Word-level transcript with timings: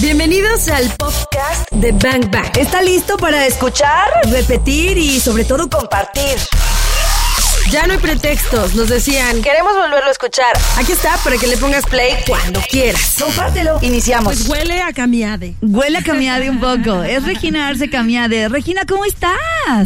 Bienvenidos 0.00 0.68
al 0.68 0.90
podcast 0.96 1.70
de 1.70 1.92
Bang 1.92 2.30
Bang. 2.30 2.56
¿Está 2.56 2.80
listo 2.82 3.16
para 3.18 3.46
escuchar, 3.46 4.08
repetir 4.30 4.96
y 4.96 5.20
sobre 5.20 5.44
todo 5.44 5.68
compartir? 5.68 6.38
Ya 7.70 7.86
no 7.86 7.94
hay 7.94 7.98
pretextos, 7.98 8.74
nos 8.74 8.88
decían. 8.90 9.40
Queremos 9.40 9.72
volverlo 9.74 10.08
a 10.08 10.10
escuchar. 10.10 10.52
Aquí 10.76 10.92
está 10.92 11.16
para 11.24 11.36
que 11.38 11.46
le 11.46 11.56
pongas 11.56 11.84
play 11.86 12.12
cuando 12.26 12.60
quieras. 12.70 13.16
Compártelo. 13.18 13.78
Iniciamos. 13.80 14.24
Pues 14.24 14.48
huele 14.48 14.82
a 14.82 14.92
camiade. 14.92 15.54
Huele 15.62 15.98
a 15.98 16.02
camiade 16.02 16.50
un 16.50 16.60
poco. 16.60 17.02
Es 17.02 17.24
Regina 17.24 17.68
Arce 17.68 17.88
Camiade. 17.88 18.48
Regina, 18.48 18.82
¿cómo 18.86 19.06
estás? 19.06 19.32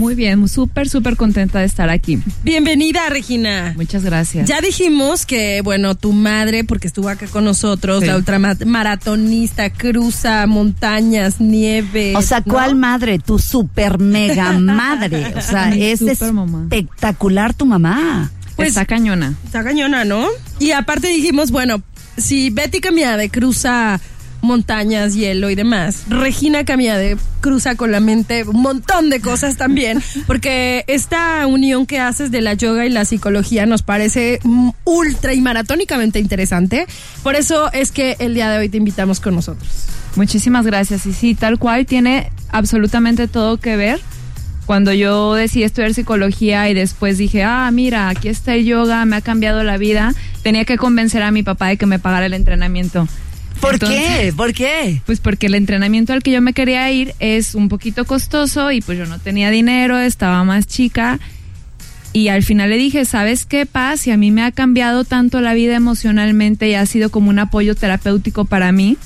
Muy 0.00 0.16
bien, 0.16 0.48
súper, 0.48 0.88
súper 0.88 1.16
contenta 1.16 1.60
de 1.60 1.66
estar 1.66 1.88
aquí. 1.90 2.18
Bienvenida, 2.42 3.08
Regina. 3.08 3.72
Muchas 3.76 4.02
gracias. 4.02 4.48
Ya 4.48 4.60
dijimos 4.60 5.24
que, 5.24 5.60
bueno, 5.62 5.94
tu 5.94 6.12
madre, 6.12 6.64
porque 6.64 6.88
estuvo 6.88 7.08
acá 7.08 7.26
con 7.28 7.44
nosotros, 7.44 8.00
Sí. 8.00 8.06
la 8.06 8.16
ultramaratonista, 8.16 9.70
cruza 9.70 10.46
montañas, 10.46 11.40
nieve. 11.40 12.14
O 12.16 12.22
sea, 12.22 12.40
¿cuál 12.42 12.74
madre? 12.74 13.18
Tu 13.20 13.38
super 13.38 13.98
mega 14.00 14.52
madre. 14.52 15.34
O 15.36 15.40
sea, 15.40 15.66
Mi 15.66 15.84
es 15.84 16.00
espectacular 16.02 17.54
tu 17.54 17.65
mamá. 17.66 18.30
Pues- 18.56 18.68
Está 18.70 18.86
cañona. 18.86 19.34
Está 19.44 19.62
cañona, 19.62 20.04
¿no? 20.04 20.26
Y 20.58 20.70
aparte 20.70 21.08
dijimos, 21.08 21.50
bueno, 21.50 21.82
si 22.16 22.48
Betty 22.50 22.80
Camiade 22.80 23.28
cruza 23.28 24.00
montañas, 24.42 25.14
hielo 25.14 25.50
y 25.50 25.54
demás, 25.56 26.04
Regina 26.08 26.64
Camiade 26.64 27.16
cruza 27.40 27.74
con 27.74 27.90
la 27.90 28.00
mente 28.00 28.44
un 28.44 28.62
montón 28.62 29.10
de 29.10 29.20
cosas 29.20 29.56
también, 29.56 30.00
porque 30.26 30.84
esta 30.86 31.46
unión 31.46 31.84
que 31.84 31.98
haces 31.98 32.30
de 32.30 32.40
la 32.40 32.54
yoga 32.54 32.86
y 32.86 32.90
la 32.90 33.04
psicología 33.04 33.66
nos 33.66 33.82
parece 33.82 34.38
ultra 34.84 35.34
y 35.34 35.40
maratónicamente 35.40 36.18
interesante. 36.20 36.86
Por 37.22 37.34
eso 37.34 37.70
es 37.72 37.90
que 37.92 38.16
el 38.20 38.34
día 38.34 38.48
de 38.50 38.58
hoy 38.58 38.68
te 38.68 38.76
invitamos 38.78 39.20
con 39.20 39.34
nosotros. 39.34 39.68
Muchísimas 40.14 40.64
gracias. 40.64 41.04
Y 41.06 41.12
sí, 41.12 41.34
tal 41.34 41.58
cual 41.58 41.84
tiene 41.84 42.30
absolutamente 42.50 43.28
todo 43.28 43.58
que 43.58 43.76
ver. 43.76 44.00
Cuando 44.66 44.92
yo 44.92 45.34
decidí 45.34 45.62
estudiar 45.62 45.94
psicología 45.94 46.68
y 46.68 46.74
después 46.74 47.18
dije, 47.18 47.44
ah, 47.44 47.70
mira, 47.72 48.08
aquí 48.08 48.28
está 48.28 48.54
el 48.54 48.64
yoga, 48.64 49.04
me 49.04 49.14
ha 49.14 49.20
cambiado 49.20 49.62
la 49.62 49.78
vida, 49.78 50.12
tenía 50.42 50.64
que 50.64 50.76
convencer 50.76 51.22
a 51.22 51.30
mi 51.30 51.44
papá 51.44 51.68
de 51.68 51.76
que 51.76 51.86
me 51.86 52.00
pagara 52.00 52.26
el 52.26 52.34
entrenamiento. 52.34 53.06
¿Por 53.60 53.74
Entonces, 53.74 54.00
qué? 54.18 54.32
¿Por 54.32 54.52
qué? 54.52 55.00
Pues 55.06 55.20
porque 55.20 55.46
el 55.46 55.54
entrenamiento 55.54 56.12
al 56.12 56.22
que 56.22 56.32
yo 56.32 56.42
me 56.42 56.52
quería 56.52 56.90
ir 56.90 57.14
es 57.20 57.54
un 57.54 57.68
poquito 57.68 58.04
costoso 58.04 58.72
y 58.72 58.80
pues 58.80 58.98
yo 58.98 59.06
no 59.06 59.20
tenía 59.20 59.50
dinero, 59.50 59.98
estaba 59.98 60.42
más 60.44 60.66
chica. 60.66 61.20
Y 62.12 62.28
al 62.28 62.42
final 62.42 62.70
le 62.70 62.76
dije, 62.76 63.04
¿sabes 63.04 63.44
qué, 63.46 63.66
Paz? 63.66 64.06
Y 64.06 64.10
a 64.10 64.16
mí 64.16 64.30
me 64.30 64.42
ha 64.42 64.50
cambiado 64.50 65.04
tanto 65.04 65.40
la 65.40 65.54
vida 65.54 65.76
emocionalmente 65.76 66.68
y 66.68 66.74
ha 66.74 66.86
sido 66.86 67.10
como 67.10 67.30
un 67.30 67.38
apoyo 67.38 67.74
terapéutico 67.74 68.46
para 68.46 68.72
mí. 68.72 68.96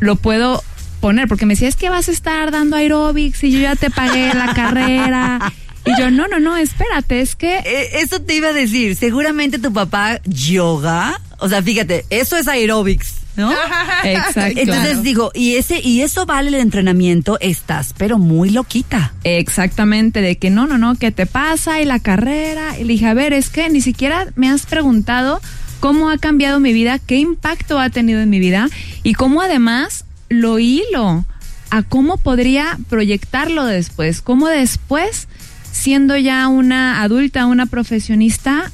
Lo 0.00 0.16
puedo 0.16 0.62
poner, 1.04 1.28
porque 1.28 1.44
me 1.44 1.52
decía, 1.52 1.68
es 1.68 1.76
que 1.76 1.90
vas 1.90 2.08
a 2.08 2.12
estar 2.12 2.50
dando 2.50 2.76
aeróbics 2.76 3.44
y 3.44 3.50
yo 3.50 3.58
ya 3.58 3.76
te 3.76 3.90
pagué 3.90 4.32
la 4.32 4.54
carrera. 4.54 5.52
Y 5.84 6.00
yo, 6.00 6.10
no, 6.10 6.28
no, 6.28 6.40
no, 6.40 6.56
espérate, 6.56 7.20
es 7.20 7.36
que 7.36 7.58
Eh, 7.58 8.00
eso 8.00 8.22
te 8.22 8.36
iba 8.36 8.48
a 8.48 8.52
decir. 8.54 8.96
Seguramente 8.96 9.58
tu 9.58 9.70
papá 9.70 10.22
yoga. 10.24 11.20
O 11.40 11.48
sea, 11.50 11.60
fíjate, 11.60 12.06
eso 12.08 12.38
es 12.38 12.48
aerobics, 12.48 13.16
¿no? 13.36 13.52
Exacto. 14.02 14.58
Entonces 14.58 15.02
digo, 15.02 15.30
y 15.34 15.56
ese 15.56 15.78
y 15.78 16.00
eso 16.00 16.24
vale 16.24 16.48
el 16.48 16.54
entrenamiento, 16.54 17.36
estás 17.38 17.92
pero 17.98 18.16
muy 18.18 18.48
loquita. 18.48 19.12
Exactamente, 19.24 20.22
de 20.22 20.38
que 20.38 20.48
no, 20.48 20.66
no, 20.66 20.78
no, 20.78 20.94
¿qué 20.94 21.12
te 21.12 21.26
pasa? 21.26 21.82
Y 21.82 21.84
la 21.84 21.98
carrera. 21.98 22.78
Y 22.78 22.84
le 22.84 22.94
dije, 22.94 23.08
a 23.08 23.12
ver, 23.12 23.34
es 23.34 23.50
que 23.50 23.68
ni 23.68 23.82
siquiera 23.82 24.28
me 24.36 24.48
has 24.48 24.64
preguntado 24.64 25.42
cómo 25.80 26.08
ha 26.08 26.16
cambiado 26.16 26.60
mi 26.60 26.72
vida, 26.72 26.98
qué 26.98 27.16
impacto 27.18 27.78
ha 27.78 27.90
tenido 27.90 28.22
en 28.22 28.30
mi 28.30 28.38
vida 28.38 28.70
y 29.02 29.12
cómo 29.12 29.42
además 29.42 30.06
lo 30.28 30.58
hilo 30.58 31.24
a 31.70 31.82
cómo 31.82 32.16
podría 32.16 32.78
proyectarlo 32.88 33.64
después, 33.64 34.22
cómo 34.22 34.48
después, 34.48 35.28
siendo 35.72 36.16
ya 36.16 36.46
una 36.48 37.02
adulta, 37.02 37.46
una 37.46 37.66
profesionista, 37.66 38.70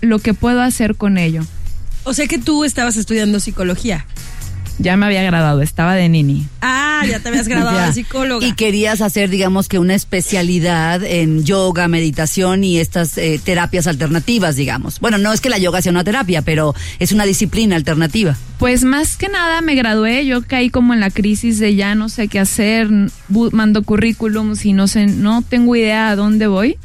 lo 0.00 0.18
que 0.18 0.34
puedo 0.34 0.60
hacer 0.60 0.96
con 0.96 1.18
ello. 1.18 1.42
O 2.04 2.14
sea 2.14 2.26
que 2.26 2.38
tú 2.38 2.64
estabas 2.64 2.96
estudiando 2.96 3.40
psicología. 3.40 4.06
Ya 4.78 4.96
me 4.96 5.06
había 5.06 5.22
graduado, 5.22 5.62
estaba 5.62 5.94
de 5.94 6.08
nini. 6.08 6.46
Ah, 6.60 7.02
ya 7.08 7.20
te 7.20 7.28
habías 7.28 7.48
graduado 7.48 7.78
de 7.86 7.92
psicóloga. 7.92 8.46
Y 8.46 8.54
querías 8.54 9.00
hacer, 9.00 9.30
digamos 9.30 9.68
que 9.68 9.78
una 9.78 9.94
especialidad 9.94 11.02
en 11.04 11.44
yoga, 11.44 11.88
meditación 11.88 12.64
y 12.64 12.78
estas 12.78 13.16
eh, 13.18 13.40
terapias 13.42 13.86
alternativas, 13.86 14.56
digamos. 14.56 15.00
Bueno, 15.00 15.18
no 15.18 15.32
es 15.32 15.40
que 15.40 15.50
la 15.50 15.58
yoga 15.58 15.82
sea 15.82 15.92
una 15.92 16.04
terapia, 16.04 16.42
pero 16.42 16.74
es 16.98 17.12
una 17.12 17.24
disciplina 17.24 17.76
alternativa. 17.76 18.36
Pues 18.58 18.84
más 18.84 19.16
que 19.16 19.28
nada 19.28 19.60
me 19.60 19.74
gradué, 19.74 20.26
yo 20.26 20.42
caí 20.42 20.70
como 20.70 20.94
en 20.94 21.00
la 21.00 21.10
crisis 21.10 21.58
de 21.58 21.74
ya 21.74 21.94
no 21.94 22.08
sé 22.08 22.28
qué 22.28 22.38
hacer, 22.38 22.88
mando 23.28 23.82
currículums 23.82 24.64
y 24.64 24.72
no 24.72 24.86
sé, 24.88 25.06
no 25.06 25.42
tengo 25.42 25.76
idea 25.76 26.10
a 26.10 26.16
dónde 26.16 26.46
voy. 26.46 26.78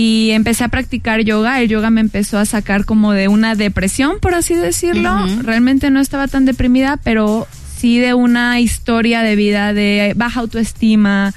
Y 0.00 0.30
empecé 0.30 0.62
a 0.62 0.68
practicar 0.68 1.22
yoga, 1.22 1.60
el 1.60 1.68
yoga 1.68 1.90
me 1.90 2.00
empezó 2.00 2.38
a 2.38 2.44
sacar 2.44 2.84
como 2.84 3.10
de 3.12 3.26
una 3.26 3.56
depresión, 3.56 4.20
por 4.20 4.32
así 4.34 4.54
decirlo. 4.54 5.10
Realmente 5.42 5.90
no 5.90 5.98
estaba 5.98 6.28
tan 6.28 6.44
deprimida, 6.44 6.98
pero 7.02 7.48
sí 7.78 7.98
de 7.98 8.14
una 8.14 8.60
historia 8.60 9.22
de 9.22 9.34
vida 9.34 9.72
de 9.72 10.12
baja 10.14 10.38
autoestima. 10.38 11.34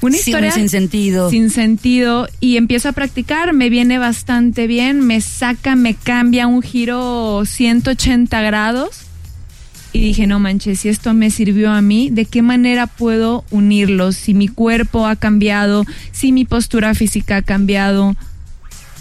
Una 0.00 0.16
Sí, 0.16 0.30
historia 0.30 0.50
sin 0.50 0.70
sentido. 0.70 1.28
sin 1.28 1.50
sentido 1.50 2.26
y 2.40 2.56
empiezo 2.56 2.88
a 2.88 2.92
practicar, 2.92 3.52
me 3.52 3.68
viene 3.68 3.98
bastante 3.98 4.66
bien, 4.66 5.00
me 5.06 5.20
saca, 5.20 5.76
me 5.76 5.94
cambia 5.94 6.46
un 6.46 6.62
giro 6.62 7.42
180 7.44 8.40
grados 8.40 9.01
y 9.92 10.00
dije, 10.00 10.26
no 10.26 10.38
manches, 10.38 10.80
si 10.80 10.88
esto 10.88 11.12
me 11.14 11.30
sirvió 11.30 11.70
a 11.70 11.82
mí, 11.82 12.08
¿de 12.10 12.24
qué 12.24 12.40
manera 12.42 12.86
puedo 12.86 13.44
unirlos? 13.50 14.16
Si 14.16 14.32
mi 14.34 14.48
cuerpo 14.48 15.06
ha 15.06 15.16
cambiado, 15.16 15.84
si 16.12 16.32
mi 16.32 16.44
postura 16.44 16.94
física 16.94 17.36
ha 17.36 17.42
cambiado, 17.42 18.16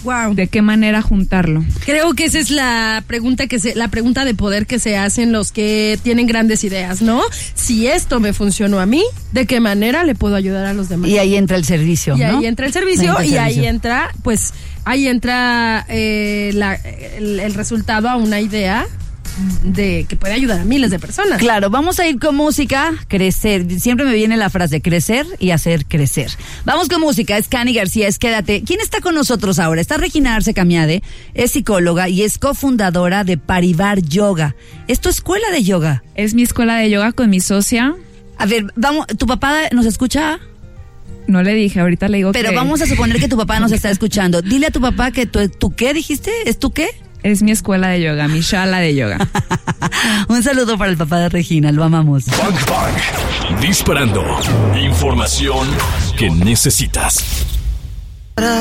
Wow. 0.03 0.34
¿de 0.34 0.47
qué 0.47 0.63
manera 0.63 1.03
juntarlo? 1.03 1.63
Creo 1.85 2.16
que 2.16 2.25
esa 2.25 2.40
es 2.40 2.50
la 2.50 3.03
pregunta 3.06 3.46
que 3.46 3.59
se, 3.59 3.75
la 3.75 3.88
pregunta 3.88 4.25
de 4.25 4.34
poder 4.34 4.66
que 4.66 4.79
se 4.79 4.97
hacen 4.97 5.31
los 5.31 5.52
que 5.52 6.00
tienen 6.02 6.25
grandes 6.25 6.63
ideas, 6.63 7.03
¿no? 7.03 7.22
Si 7.53 7.85
esto 7.85 8.19
me 8.19 8.34
funcionó 8.34 8.79
a 8.79 8.88
mí, 8.88 9.03
¿de 9.31 9.46
qué 9.46 9.59
manera 9.59 10.03
le 10.03 10.16
puedo 10.16 10.35
ayudar 10.35 10.66
a 10.66 10.73
los 10.73 10.90
demás? 10.90 11.08
Y 11.08 11.19
ahí 11.19 11.35
entra 11.35 11.56
el 11.56 11.66
servicio, 11.66 12.16
Y 12.18 12.22
¿no? 12.22 12.40
ahí 12.40 12.46
entra 12.47 12.66
el 12.66 12.73
servicio 12.73 13.03
y 13.03 13.08
entra 13.09 13.23
el 13.25 13.38
ahí 13.38 13.53
servicio. 13.53 13.69
entra, 13.69 14.12
pues, 14.23 14.53
ahí 14.85 15.08
entra 15.08 15.85
eh, 15.88 16.50
la- 16.56 16.73
el, 16.73 17.40
el 17.40 17.53
resultado 17.53 18.09
a 18.09 18.16
una 18.16 18.41
idea 18.41 18.88
de 19.64 20.06
que 20.08 20.16
puede 20.16 20.34
ayudar 20.34 20.59
a 20.59 20.66
miles 20.66 20.92
de 20.92 21.00
personas. 21.00 21.40
Claro, 21.40 21.69
vamos 21.69 22.00
a 22.00 22.08
ir 22.08 22.19
con 22.19 22.36
música, 22.36 22.94
crecer. 23.08 23.80
Siempre 23.80 24.06
me 24.06 24.14
viene 24.14 24.38
la 24.38 24.50
frase 24.50 24.81
crecer 24.81 25.25
y 25.40 25.52
hacer 25.52 25.86
crecer. 25.86 26.31
Vamos 26.66 26.88
con 26.88 27.02
música, 27.02 27.38
es 27.38 27.47
Cani 27.47 27.74
García, 27.74 28.08
es 28.08 28.20
Quédate. 28.20 28.64
¿Quién 28.64 28.80
está 28.81 29.02
con 29.02 29.16
nosotros 29.16 29.59
ahora? 29.59 29.81
Está 29.81 29.97
Regina 29.97 30.36
Arce 30.36 30.53
Camiade, 30.53 31.03
es 31.34 31.52
psicóloga 31.52 32.09
y 32.09 32.24
es 32.24 32.38
cofundadora 32.38 33.24
de 33.24 33.38
Parivar 33.38 34.02
Yoga. 34.02 34.56
¿Es 34.88 35.00
tu 35.00 35.09
escuela 35.09 35.50
de 35.52 35.64
yoga? 35.64 36.03
Es 36.16 36.34
mi 36.34 36.41
escuela 36.41 36.75
de 36.78 36.90
yoga 36.90 37.12
con 37.12 37.30
mi 37.30 37.40
socia. 37.40 37.96
A 38.38 38.46
ver, 38.46 38.66
vamos, 38.75 39.08
¿tu 39.08 39.28
papá 39.28 39.70
nos 39.72 39.86
escucha? 39.86 40.40
No 41.28 41.44
le 41.44 41.53
dije, 41.53 41.80
ahorita 41.80 42.08
le 42.08 42.18
digo 42.18 42.31
Pero 42.31 42.50
que 42.50 42.56
vamos 42.56 42.81
a 42.81 42.88
suponer 42.88 43.20
que 43.20 43.28
tu 43.28 43.38
papá 43.38 43.59
nos 43.59 43.72
está 43.72 43.90
escuchando. 43.91 44.41
Dile 44.41 44.68
a 44.68 44.72
tu 44.72 44.81
papá 44.81 45.12
que 45.12 45.25
tú, 45.25 45.47
¿tú 45.47 45.74
qué 45.75 45.94
dijiste? 45.94 46.31
¿Es 46.46 46.59
tu 46.59 46.72
qué? 46.72 46.90
Es 47.24 47.42
mi 47.44 47.52
escuela 47.52 47.90
de 47.90 48.02
yoga, 48.02 48.28
mi 48.28 48.42
shala 48.42 48.80
de 48.80 48.96
yoga. 48.96 49.18
Un 50.28 50.44
saludo 50.44 50.78
para 50.78 50.92
el 50.92 50.98
papá 50.98 51.20
de 51.20 51.30
Regina, 51.30 51.72
lo 51.72 51.84
amamos. 51.84 52.26
Bang 52.26 52.56
Bang. 52.68 53.62
Disparando. 53.62 54.24
Información 54.82 55.68
que 56.18 56.30
necesitas. 56.30 57.46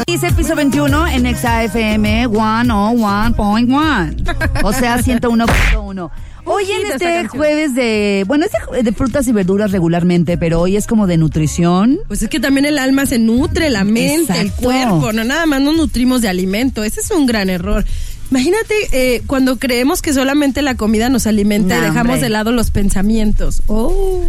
Dice 0.07 0.31
piso 0.33 0.55
21 0.55 1.09
en 1.09 1.37
XAFM 1.37 2.29
101.1. 2.29 4.65
O 4.65 4.73
sea, 4.73 4.99
101.1. 4.99 6.11
Hoy 6.45 6.65
en 6.71 6.91
este 6.91 7.29
jueves 7.29 7.75
de, 7.75 8.25
bueno, 8.27 8.47
es 8.47 8.53
de, 8.73 8.83
de 8.83 8.93
frutas 8.93 9.29
y 9.29 9.33
verduras 9.33 9.73
regularmente, 9.73 10.37
pero 10.37 10.61
hoy 10.61 10.77
es 10.77 10.87
como 10.87 11.07
de 11.07 11.17
nutrición. 11.17 12.01
Pues 12.09 12.23
es 12.23 12.29
que 12.29 12.41
también 12.41 12.67
el 12.67 12.79
alma 12.79 13.07
se 13.07 13.19
nutre, 13.19 13.71
la 13.71 13.85
mente, 13.85 14.41
el 14.41 14.53
cuerpo, 14.53 15.13
no 15.13 15.23
nada 15.23 15.47
más 15.47 15.61
nos 15.61 15.77
nutrimos 15.77 16.23
de 16.23 16.29
alimento. 16.29 16.83
Ese 16.83 17.01
es 17.01 17.11
un 17.11 17.27
gran 17.27 17.51
error. 17.51 17.85
Imagínate 18.31 18.75
eh, 18.93 19.23
cuando 19.27 19.59
creemos 19.59 20.03
que 20.03 20.13
solamente 20.13 20.63
la 20.63 20.77
comida 20.77 21.09
nos 21.09 21.27
alimenta 21.27 21.77
y 21.77 21.81
dejamos 21.81 22.15
hombre. 22.15 22.21
de 22.21 22.29
lado 22.29 22.53
los 22.53 22.71
pensamientos. 22.71 23.63
Oh, 23.67 24.23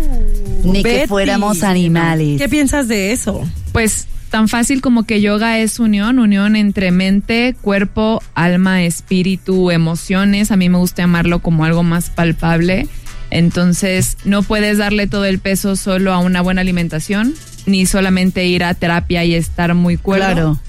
Ni 0.63 0.83
que 0.83 1.07
fuéramos 1.07 1.63
animales. 1.63 2.41
¿Qué 2.41 2.49
piensas 2.49 2.87
de 2.87 3.11
eso? 3.11 3.47
Pues 3.71 4.07
tan 4.31 4.47
fácil 4.47 4.81
como 4.81 5.03
que 5.03 5.21
yoga 5.21 5.59
es 5.59 5.79
unión, 5.79 6.17
unión 6.17 6.55
entre 6.55 6.91
mente, 6.91 7.55
cuerpo, 7.61 8.23
alma, 8.33 8.83
espíritu, 8.83 9.69
emociones. 9.69 10.51
A 10.51 10.57
mí 10.57 10.69
me 10.69 10.77
gusta 10.77 11.03
llamarlo 11.03 11.39
como 11.39 11.65
algo 11.65 11.83
más 11.83 12.09
palpable. 12.09 12.87
Entonces, 13.29 14.17
no 14.25 14.41
puedes 14.41 14.77
darle 14.77 15.07
todo 15.07 15.25
el 15.25 15.39
peso 15.39 15.75
solo 15.75 16.11
a 16.11 16.19
una 16.19 16.41
buena 16.41 16.61
alimentación, 16.61 17.33
ni 17.65 17.85
solamente 17.85 18.45
ir 18.45 18.63
a 18.63 18.73
terapia 18.73 19.23
y 19.25 19.35
estar 19.35 19.73
muy 19.73 19.97
cuerdo. 19.97 20.25
Claro. 20.25 20.59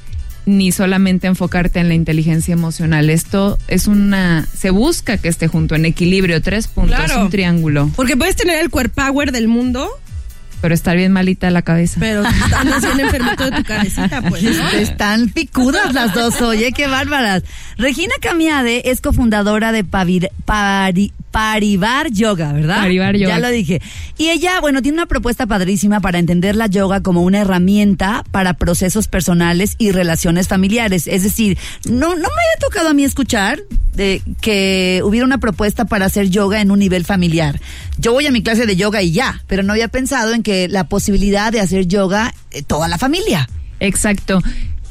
Ni 0.47 0.73
solamente 0.73 1.27
enfocarte 1.29 1.79
en 1.81 1.89
la 1.89 1.95
inteligencia 1.95 2.53
emocional. 2.53 3.11
Esto 3.11 3.59
es 3.69 3.87
una, 3.87 4.47
se 4.57 4.71
busca 4.71 5.17
que 5.19 5.29
esté 5.29 5.47
junto 5.49 5.75
en 5.75 5.85
equilibrio, 5.85 6.43
tres 6.43 6.67
puntos, 6.69 6.97
Claro. 6.97 7.23
un 7.27 7.31
triángulo, 7.31 7.91
Porque 7.95 8.17
puedes 8.17 8.37
tener 8.37 8.59
el 8.61 8.71
core 8.71 8.89
power 8.89 9.31
del 9.33 9.47
mundo, 9.49 9.89
pero 10.61 10.75
estar 10.75 10.97
bien 10.97 11.13
malita 11.13 11.51
la 11.51 11.63
cabeza. 11.63 11.99
pero 12.01 12.23
andas 12.57 12.83
bien 12.83 13.01
enfermito 13.01 13.45
de 13.51 13.57
tu 13.57 13.65
cabecita, 13.65 14.23
pues, 14.23 14.43
¿no? 14.43 14.69
Están 14.71 15.29
picudas 15.31 15.93
las 15.95 16.15
dos, 16.15 16.41
oye, 16.43 16.73
qué 16.73 16.87
bárbaras. 16.87 17.43
Regina 17.79 18.13
Camiade 18.21 18.91
es 18.91 19.01
cofundadora 19.01 19.73
de 19.73 19.85
Pavir- 19.85 20.31
Pari- 20.45 21.13
Parivar 21.33 22.13
Yoga, 22.13 22.53
¿verdad? 22.53 22.77
Parivar 22.77 23.17
Yoga. 23.17 23.35
Ya 23.35 23.41
lo 23.41 23.51
dije. 23.51 23.83
Y 24.19 24.29
ella, 24.29 24.61
bueno, 24.61 24.83
tiene 24.83 24.99
una 24.99 25.07
propuesta 25.07 25.47
padrísima 25.47 26.01
para 26.01 26.19
entender 26.19 26.55
la 26.55 26.67
yoga 26.67 27.01
como 27.01 27.23
una 27.23 27.41
herramienta 27.41 28.23
para 28.31 28.55
procesos 28.55 29.09
personales 29.09 29.75
y 29.79 29.91
relaciones 29.91 30.47
familiares. 30.47 31.09
Es 31.09 31.23
decir, 31.25 31.59
no, 31.87 32.11
no 32.11 32.15
me 32.15 32.19
había 32.19 32.59
tocado 32.61 32.91
a 32.91 32.95
mí 32.95 33.03
escuchar 33.03 33.61
de 33.95 34.23
que 34.41 35.01
hubiera 35.05 35.27
una 35.27 35.39
propuesta 35.39 35.87
para 35.87 36.07
hacer 36.07 36.29
yoga 36.29 36.61
en 36.61 36.71
un 36.71 36.79
nivel 36.79 37.05
familiar. 37.05 37.61
Yo 37.99 38.13
voy 38.13 38.27
a 38.27 38.31
mi 38.31 38.43
clase 38.43 38.67
de 38.67 38.77
yoga 38.77 39.03
y 39.03 39.13
ya, 39.13 39.43
pero 39.47 39.63
no 39.63 39.73
había 39.73 39.89
pensado 39.89 40.35
en 40.35 40.43
que 40.43 40.69
la 40.69 40.85
posibilidad 40.85 41.51
de 41.51 41.61
hacer 41.61 41.87
yoga 41.87 42.35
eh, 42.51 42.63
toda 42.63 42.89
la 42.89 42.99
familia. 42.99 43.49
Exacto. 43.81 44.41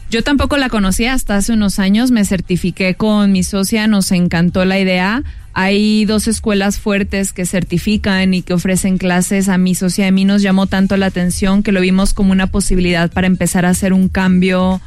Yo 0.09 0.23
tampoco 0.23 0.57
la 0.57 0.67
conocía 0.67 1.13
hasta 1.13 1.37
hace 1.37 1.53
unos 1.53 1.79
años, 1.79 2.11
me 2.11 2.25
certifiqué 2.25 2.95
con 2.95 3.31
mi 3.31 3.43
socia, 3.43 3.87
nos 3.87 4.11
encantó 4.11 4.65
la 4.65 4.77
idea. 4.77 5.23
Hay 5.53 6.05
dos 6.05 6.27
escuelas 6.27 6.79
fuertes 6.79 7.33
que 7.33 7.45
certifican 7.45 8.33
y 8.33 8.41
que 8.41 8.53
ofrecen 8.53 8.97
clases. 8.97 9.49
A 9.49 9.57
mi 9.57 9.75
socia 9.75 10.05
y 10.05 10.07
a 10.07 10.11
mí 10.11 10.25
nos 10.25 10.41
llamó 10.41 10.67
tanto 10.67 10.95
la 10.97 11.07
atención 11.07 11.63
que 11.63 11.71
lo 11.71 11.81
vimos 11.81 12.13
como 12.13 12.31
una 12.31 12.47
posibilidad 12.47 13.11
para 13.11 13.27
empezar 13.27 13.65
a 13.65 13.69
hacer 13.69 13.93
un 13.93 14.07
cambio 14.07 14.81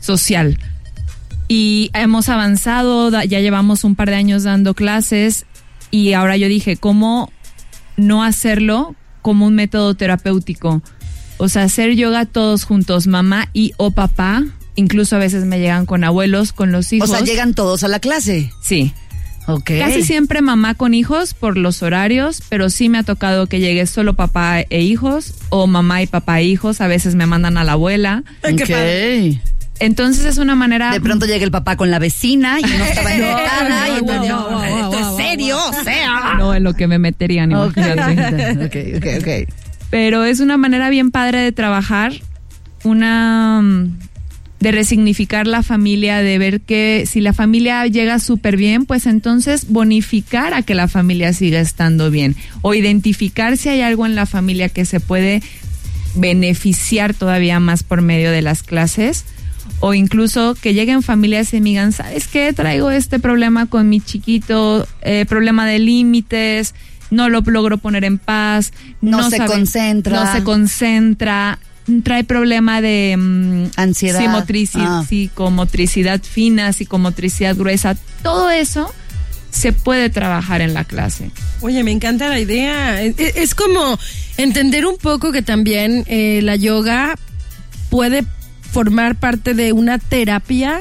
social. 0.00 0.58
Y 1.48 1.90
hemos 1.94 2.28
avanzado, 2.28 3.10
ya 3.22 3.40
llevamos 3.40 3.84
un 3.84 3.94
par 3.94 4.10
de 4.10 4.16
años 4.16 4.44
dando 4.44 4.74
clases 4.74 5.46
y 5.90 6.12
ahora 6.12 6.36
yo 6.36 6.48
dije, 6.48 6.76
¿cómo 6.76 7.32
no 7.96 8.24
hacerlo 8.24 8.94
como 9.22 9.46
un 9.46 9.54
método 9.54 9.94
terapéutico? 9.94 10.82
O 11.38 11.48
sea, 11.48 11.64
hacer 11.64 11.94
yoga 11.94 12.24
todos 12.26 12.64
juntos, 12.64 13.06
mamá 13.06 13.48
y 13.52 13.72
o 13.76 13.90
papá. 13.90 14.44
Incluso 14.74 15.16
a 15.16 15.18
veces 15.18 15.44
me 15.44 15.58
llegan 15.58 15.86
con 15.86 16.04
abuelos, 16.04 16.52
con 16.52 16.72
los 16.72 16.92
hijos. 16.92 17.10
O 17.10 17.12
sea, 17.12 17.24
llegan 17.24 17.54
todos 17.54 17.82
a 17.84 17.88
la 17.88 17.98
clase. 17.98 18.50
Sí. 18.62 18.92
Ok. 19.46 19.70
Casi 19.78 20.02
siempre 20.02 20.42
mamá 20.42 20.74
con 20.74 20.92
hijos 20.94 21.34
por 21.34 21.56
los 21.56 21.82
horarios, 21.82 22.42
pero 22.48 22.68
sí 22.70 22.88
me 22.88 22.98
ha 22.98 23.02
tocado 23.04 23.46
que 23.46 23.60
llegue 23.60 23.86
solo 23.86 24.14
papá 24.14 24.60
e 24.60 24.80
hijos 24.82 25.34
o 25.50 25.66
mamá 25.66 26.02
y 26.02 26.06
papá 26.06 26.40
e 26.40 26.44
hijos. 26.44 26.80
A 26.80 26.88
veces 26.88 27.14
me 27.14 27.26
mandan 27.26 27.56
a 27.56 27.64
la 27.64 27.72
abuela. 27.72 28.24
Ay, 28.42 28.56
qué 28.56 28.64
Ok. 28.64 28.70
padre. 28.70 29.40
Entonces 29.78 30.24
es 30.24 30.38
una 30.38 30.54
manera... 30.54 30.90
De 30.90 31.00
pronto 31.02 31.26
llega 31.26 31.44
el 31.44 31.50
papá 31.50 31.76
con 31.76 31.90
la 31.90 31.98
vecina 31.98 32.58
y 32.58 32.62
no 32.62 32.84
estaba 32.84 33.10
invitada. 33.14 33.88
y 33.88 33.98
entonces, 33.98 34.30
no, 34.30 34.50
no, 34.50 34.58
no, 34.60 34.92
¿esto 34.94 34.98
es 35.10 35.16
serio? 35.26 35.58
O 35.64 35.84
sea. 35.84 36.34
No 36.38 36.54
en 36.54 36.64
lo 36.64 36.72
que 36.74 36.86
me 36.86 36.98
meterían, 36.98 37.50
imagínate. 37.52 38.52
ok, 38.64 38.96
ok, 38.96 39.06
ok. 39.20 39.54
pero 39.90 40.24
es 40.24 40.40
una 40.40 40.56
manera 40.56 40.88
bien 40.88 41.10
padre 41.10 41.40
de 41.40 41.52
trabajar, 41.52 42.12
una 42.84 43.62
de 44.60 44.72
resignificar 44.72 45.46
la 45.46 45.62
familia, 45.62 46.18
de 46.22 46.38
ver 46.38 46.60
que 46.60 47.04
si 47.06 47.20
la 47.20 47.32
familia 47.32 47.86
llega 47.86 48.18
súper 48.18 48.56
bien, 48.56 48.86
pues 48.86 49.06
entonces 49.06 49.68
bonificar 49.68 50.54
a 50.54 50.62
que 50.62 50.74
la 50.74 50.88
familia 50.88 51.32
siga 51.32 51.60
estando 51.60 52.10
bien 52.10 52.36
o 52.62 52.74
identificar 52.74 53.56
si 53.58 53.68
hay 53.68 53.82
algo 53.82 54.06
en 54.06 54.14
la 54.14 54.26
familia 54.26 54.68
que 54.68 54.84
se 54.84 55.00
puede 55.00 55.42
beneficiar 56.14 57.12
todavía 57.14 57.60
más 57.60 57.82
por 57.82 58.00
medio 58.00 58.30
de 58.30 58.42
las 58.42 58.62
clases 58.62 59.24
o 59.80 59.92
incluso 59.92 60.54
que 60.54 60.72
lleguen 60.72 61.02
familias 61.02 61.52
y 61.52 61.60
me 61.60 61.70
digan, 61.70 61.92
¿sabes 61.92 62.28
qué? 62.28 62.52
Traigo 62.52 62.90
este 62.90 63.18
problema 63.18 63.66
con 63.66 63.88
mi 63.88 64.00
chiquito, 64.00 64.86
eh, 65.02 65.26
problema 65.28 65.66
de 65.66 65.78
límites, 65.78 66.74
no 67.10 67.28
lo 67.28 67.40
logro 67.42 67.78
poner 67.78 68.04
en 68.04 68.18
paz, 68.18 68.72
No 69.00 69.28
se 69.30 69.44
concentra. 69.44 70.24
no 70.24 70.32
se 70.32 70.42
concentra, 70.42 71.58
trae 72.02 72.24
problema 72.24 72.80
de 72.80 73.14
mm, 73.16 73.64
Ansiedad. 73.76 74.22
Ah. 74.74 75.04
psicomotricidad 75.06 76.22
fina, 76.22 76.72
psicomotricidad 76.72 77.56
gruesa, 77.56 77.96
todo 78.22 78.50
eso 78.50 78.92
se 79.50 79.72
puede 79.72 80.10
trabajar 80.10 80.60
en 80.60 80.74
la 80.74 80.84
clase. 80.84 81.30
Oye, 81.60 81.82
me 81.82 81.90
encanta 81.90 82.28
la 82.28 82.38
idea. 82.38 83.00
Es, 83.02 83.14
es 83.18 83.54
como 83.54 83.98
entender 84.36 84.84
un 84.86 84.98
poco 84.98 85.32
que 85.32 85.42
también 85.42 86.04
eh, 86.06 86.40
la 86.42 86.56
yoga 86.56 87.16
puede 87.88 88.24
formar 88.70 89.14
parte 89.16 89.54
de 89.54 89.72
una 89.72 89.98
terapia 89.98 90.80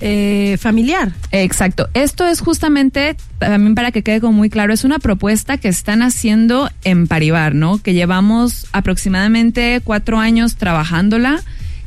eh, 0.00 0.56
familiar. 0.60 1.12
Exacto. 1.30 1.88
Esto 1.94 2.26
es 2.26 2.40
justamente, 2.40 3.16
también 3.38 3.74
para 3.74 3.92
que 3.92 4.02
quede 4.02 4.20
como 4.20 4.32
muy 4.32 4.50
claro, 4.50 4.72
es 4.72 4.84
una 4.84 4.98
propuesta 4.98 5.56
que 5.56 5.68
están 5.68 6.02
haciendo 6.02 6.70
en 6.84 7.06
Paribar, 7.06 7.54
¿no? 7.54 7.78
Que 7.78 7.94
llevamos 7.94 8.66
aproximadamente 8.72 9.80
cuatro 9.82 10.18
años 10.18 10.56
trabajándola, 10.56 11.42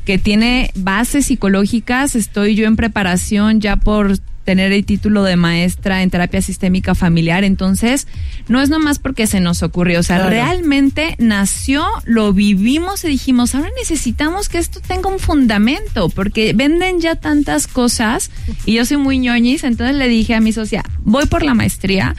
que 0.06 0.18
tiene 0.18 0.72
bases 0.76 1.26
psicológicas. 1.26 2.16
Estoy 2.16 2.56
yo 2.56 2.66
en 2.66 2.76
preparación 2.76 3.60
ya 3.60 3.76
por 3.76 4.18
tener 4.48 4.72
el 4.72 4.86
título 4.86 5.24
de 5.24 5.36
maestra 5.36 6.02
en 6.04 6.10
terapia 6.10 6.42
sistémica 6.42 6.96
familiar. 6.96 7.44
Entonces, 7.44 8.08
no 8.48 8.62
es 8.62 8.70
nomás 8.70 8.98
porque 8.98 9.28
se 9.28 9.42
nos 9.42 9.62
ocurrió. 9.62 10.00
O 10.00 10.04
sea, 10.04 10.16
Claro. 10.20 10.30
realmente 10.30 11.16
nació, 11.20 11.86
lo 12.06 12.32
vivimos 12.32 13.04
y 13.04 13.10
dijimos, 13.10 13.56
ahora 13.56 13.70
necesitamos 13.78 14.48
que 14.48 14.58
esto 14.58 14.80
tenga 14.80 15.10
un 15.10 15.20
fundamento, 15.20 16.08
porque 16.08 16.54
venden 16.56 17.02
ya 17.02 17.16
tantas 17.16 17.68
cosas 17.68 18.32
y 18.66 18.76
yo 18.76 18.86
soy 18.86 18.96
muy 18.96 19.20
ñoñis. 19.20 19.66
Entonces 19.66 19.98
le 19.98 20.08
dije 20.08 20.34
a 20.34 20.40
mi 20.40 20.54
socia, 20.54 20.82
voy 21.04 21.26
por 21.26 21.44
la 21.44 21.54
maestría. 21.54 22.16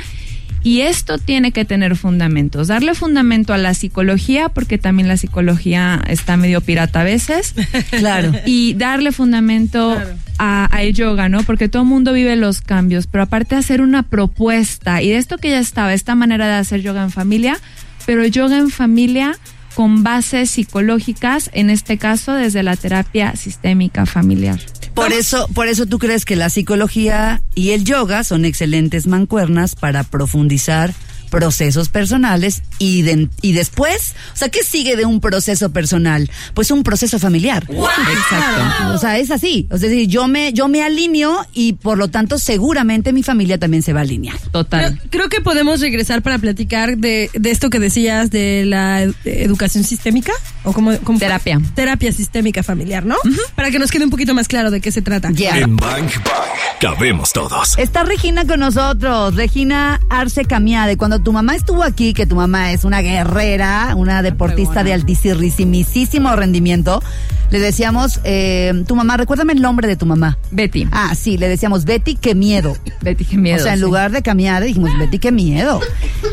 Y 0.62 0.80
esto 0.80 1.18
tiene 1.18 1.52
que 1.52 1.64
tener 1.64 1.94
fundamentos, 1.96 2.66
darle 2.68 2.94
fundamento 2.94 3.52
a 3.54 3.58
la 3.58 3.74
psicología, 3.74 4.48
porque 4.48 4.76
también 4.76 5.06
la 5.08 5.16
psicología 5.16 6.02
está 6.08 6.36
medio 6.36 6.60
pirata 6.60 7.00
a 7.00 7.04
veces, 7.04 7.54
Claro. 7.90 8.32
y 8.44 8.74
darle 8.74 9.12
fundamento 9.12 9.94
Claro. 9.94 10.14
a- 10.38 10.64
al 10.66 10.92
yoga, 10.92 11.28
¿no? 11.28 11.42
Porque 11.44 11.68
todo 11.68 11.82
el 11.82 11.88
mundo 11.88 12.12
vive 12.12 12.34
los 12.36 12.60
cambios, 12.60 13.06
pero 13.06 13.22
aparte 13.24 13.54
hacer 13.54 13.80
una 13.80 14.02
propuesta, 14.02 15.00
y 15.02 15.10
de 15.10 15.16
esto 15.18 15.38
que 15.38 15.50
ya 15.50 15.58
estaba, 15.60 15.94
esta 15.94 16.14
manera 16.14 16.46
de 16.48 16.54
hacer 16.54 16.82
yoga 16.82 17.02
en 17.04 17.10
familia, 17.10 17.56
pero 18.04 18.26
yoga 18.26 18.58
en 18.58 18.70
familia 18.70 19.36
con 19.74 20.02
bases 20.02 20.50
psicológicas, 20.50 21.50
en 21.52 21.70
este 21.70 21.98
caso 21.98 22.32
desde 22.32 22.64
la 22.64 22.74
terapia 22.74 23.36
sistémica 23.36 24.06
familiar. 24.06 24.58
Por 24.98 25.12
eso, 25.12 25.48
por 25.54 25.68
eso 25.68 25.86
tú 25.86 25.98
crees 25.98 26.24
que 26.24 26.36
la 26.36 26.50
psicología 26.50 27.40
y 27.54 27.70
el 27.70 27.84
yoga 27.84 28.24
son 28.24 28.44
excelentes 28.44 29.06
mancuernas 29.06 29.74
para 29.74 30.02
profundizar 30.04 30.92
procesos 31.30 31.90
personales 31.90 32.62
y, 32.78 33.02
de- 33.02 33.28
y 33.42 33.52
después, 33.52 34.14
o 34.32 34.36
sea, 34.36 34.48
¿qué 34.48 34.62
sigue 34.62 34.96
de 34.96 35.04
un 35.04 35.20
proceso 35.20 35.70
personal? 35.70 36.30
Pues 36.54 36.70
un 36.70 36.82
proceso 36.82 37.18
familiar. 37.18 37.64
Exacto. 37.68 38.94
O 38.94 38.98
sea, 38.98 39.18
es 39.18 39.30
así. 39.30 39.66
Es 39.70 39.82
decir, 39.82 40.08
yo 40.08 40.26
me, 40.26 40.54
yo 40.54 40.68
me 40.68 40.82
alineo 40.82 41.44
y 41.52 41.74
por 41.74 41.98
lo 41.98 42.08
tanto 42.08 42.38
seguramente 42.38 43.12
mi 43.12 43.22
familia 43.22 43.58
también 43.58 43.82
se 43.82 43.92
va 43.92 44.00
a 44.00 44.02
alinear. 44.04 44.38
Total. 44.52 44.96
Creo, 44.98 45.10
creo 45.10 45.28
que 45.28 45.40
podemos 45.42 45.80
regresar 45.80 46.22
para 46.22 46.38
platicar 46.38 46.96
de, 46.96 47.30
de 47.34 47.50
esto 47.50 47.68
que 47.68 47.78
decías 47.78 48.30
de 48.30 48.64
la 48.64 49.02
ed- 49.02 49.14
educación 49.26 49.84
sistémica 49.84 50.32
o 50.64 50.72
como, 50.72 50.96
como 50.98 51.18
Terapia. 51.18 51.60
terapia 51.74 52.12
sistémica 52.12 52.62
familiar, 52.62 53.04
¿no? 53.04 53.16
Para 53.54 53.70
que 53.70 53.78
nos 53.78 53.90
quede 53.90 54.04
un 54.04 54.10
poquito 54.10 54.34
más 54.34 54.48
claro 54.48 54.70
de 54.70 54.80
qué 54.80 54.90
se 54.92 55.02
trata. 55.02 55.30
Ya. 55.32 55.58
En 55.58 55.76
Bang 55.76 56.10
Bang 56.24 56.78
cabemos 56.80 57.32
todos. 57.32 57.78
Está 57.78 58.04
Regina 58.04 58.46
con 58.46 58.60
nosotros, 58.60 59.34
Regina 59.34 60.00
Arce 60.10 60.44
Camiade. 60.44 60.96
Cuando 60.96 61.20
tu 61.20 61.32
mamá 61.32 61.54
estuvo 61.56 61.82
aquí, 61.82 62.14
que 62.14 62.26
tu 62.26 62.36
mamá 62.36 62.72
es 62.72 62.84
una 62.84 63.00
guerrera, 63.00 63.94
una 63.96 64.22
deportista 64.22 64.84
de 64.84 64.92
altísimo 64.92 66.36
rendimiento, 66.36 67.02
le 67.50 67.58
decíamos, 67.60 68.20
eh, 68.24 68.84
tu 68.86 68.94
mamá, 68.94 69.16
recuérdame 69.16 69.54
el 69.54 69.62
nombre 69.62 69.88
de 69.88 69.96
tu 69.96 70.06
mamá. 70.06 70.38
Betty. 70.50 70.86
Ah, 70.92 71.14
sí, 71.14 71.38
le 71.38 71.48
decíamos 71.48 71.84
Betty, 71.84 72.14
qué 72.14 72.34
miedo. 72.34 72.76
Betty, 73.00 73.24
qué 73.24 73.36
miedo. 73.38 73.58
o 73.58 73.62
sea, 73.62 73.72
en 73.72 73.78
sí. 73.78 73.84
lugar 73.84 74.10
de 74.12 74.22
Camiade 74.22 74.66
dijimos 74.66 74.90
Betty, 74.98 75.18
qué 75.18 75.32
miedo. 75.32 75.80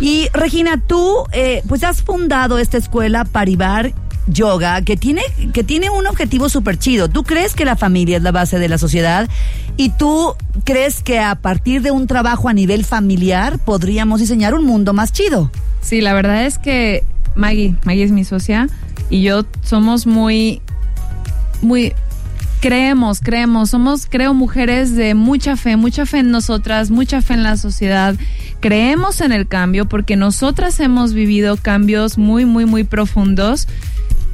Y 0.01 0.27
Regina, 0.33 0.81
tú, 0.85 1.25
eh, 1.31 1.63
pues 1.67 1.83
has 1.83 2.01
fundado 2.03 2.59
esta 2.59 2.77
escuela 2.77 3.23
Paribar 3.23 3.93
Yoga 4.27 4.81
que 4.81 4.97
tiene, 4.97 5.21
que 5.53 5.63
tiene 5.63 5.89
un 5.89 6.07
objetivo 6.07 6.49
súper 6.49 6.77
chido. 6.79 7.09
Tú 7.09 7.23
crees 7.23 7.53
que 7.53 7.65
la 7.65 7.75
familia 7.75 8.17
es 8.17 8.23
la 8.23 8.31
base 8.31 8.59
de 8.59 8.67
la 8.67 8.77
sociedad 8.77 9.29
y 9.77 9.89
tú 9.89 10.35
crees 10.63 11.03
que 11.03 11.19
a 11.19 11.35
partir 11.35 11.81
de 11.81 11.91
un 11.91 12.07
trabajo 12.07 12.49
a 12.49 12.53
nivel 12.53 12.85
familiar 12.85 13.59
podríamos 13.59 14.19
diseñar 14.19 14.53
un 14.53 14.65
mundo 14.65 14.93
más 14.93 15.11
chido. 15.11 15.51
Sí, 15.81 16.01
la 16.01 16.13
verdad 16.13 16.45
es 16.45 16.57
que 16.57 17.03
Maggie, 17.35 17.75
Maggie 17.83 18.03
es 18.03 18.11
mi 18.11 18.23
socia 18.23 18.67
y 19.09 19.21
yo 19.21 19.45
somos 19.61 20.07
muy, 20.07 20.61
muy, 21.61 21.93
creemos, 22.61 23.19
creemos, 23.19 23.69
somos, 23.69 24.07
creo, 24.09 24.33
mujeres 24.33 24.95
de 24.95 25.13
mucha 25.13 25.55
fe, 25.55 25.75
mucha 25.75 26.05
fe 26.05 26.19
en 26.19 26.31
nosotras, 26.31 26.89
mucha 26.89 27.21
fe 27.21 27.35
en 27.35 27.43
la 27.43 27.57
sociedad. 27.57 28.15
Creemos 28.61 29.21
en 29.21 29.31
el 29.31 29.47
cambio 29.47 29.85
porque 29.85 30.15
nosotras 30.15 30.79
hemos 30.79 31.13
vivido 31.13 31.57
cambios 31.57 32.17
muy, 32.17 32.45
muy, 32.45 32.65
muy 32.65 32.83
profundos 32.83 33.67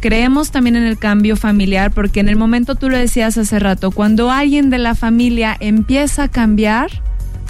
creemos 0.01 0.51
también 0.51 0.75
en 0.75 0.83
el 0.83 0.97
cambio 0.97 1.37
familiar 1.37 1.91
porque 1.91 2.19
en 2.19 2.27
el 2.27 2.35
momento 2.35 2.75
tú 2.75 2.89
lo 2.89 2.97
decías 2.97 3.37
hace 3.37 3.59
rato, 3.59 3.91
cuando 3.91 4.29
alguien 4.31 4.69
de 4.69 4.77
la 4.79 4.95
familia 4.95 5.55
empieza 5.59 6.23
a 6.23 6.27
cambiar, 6.27 6.89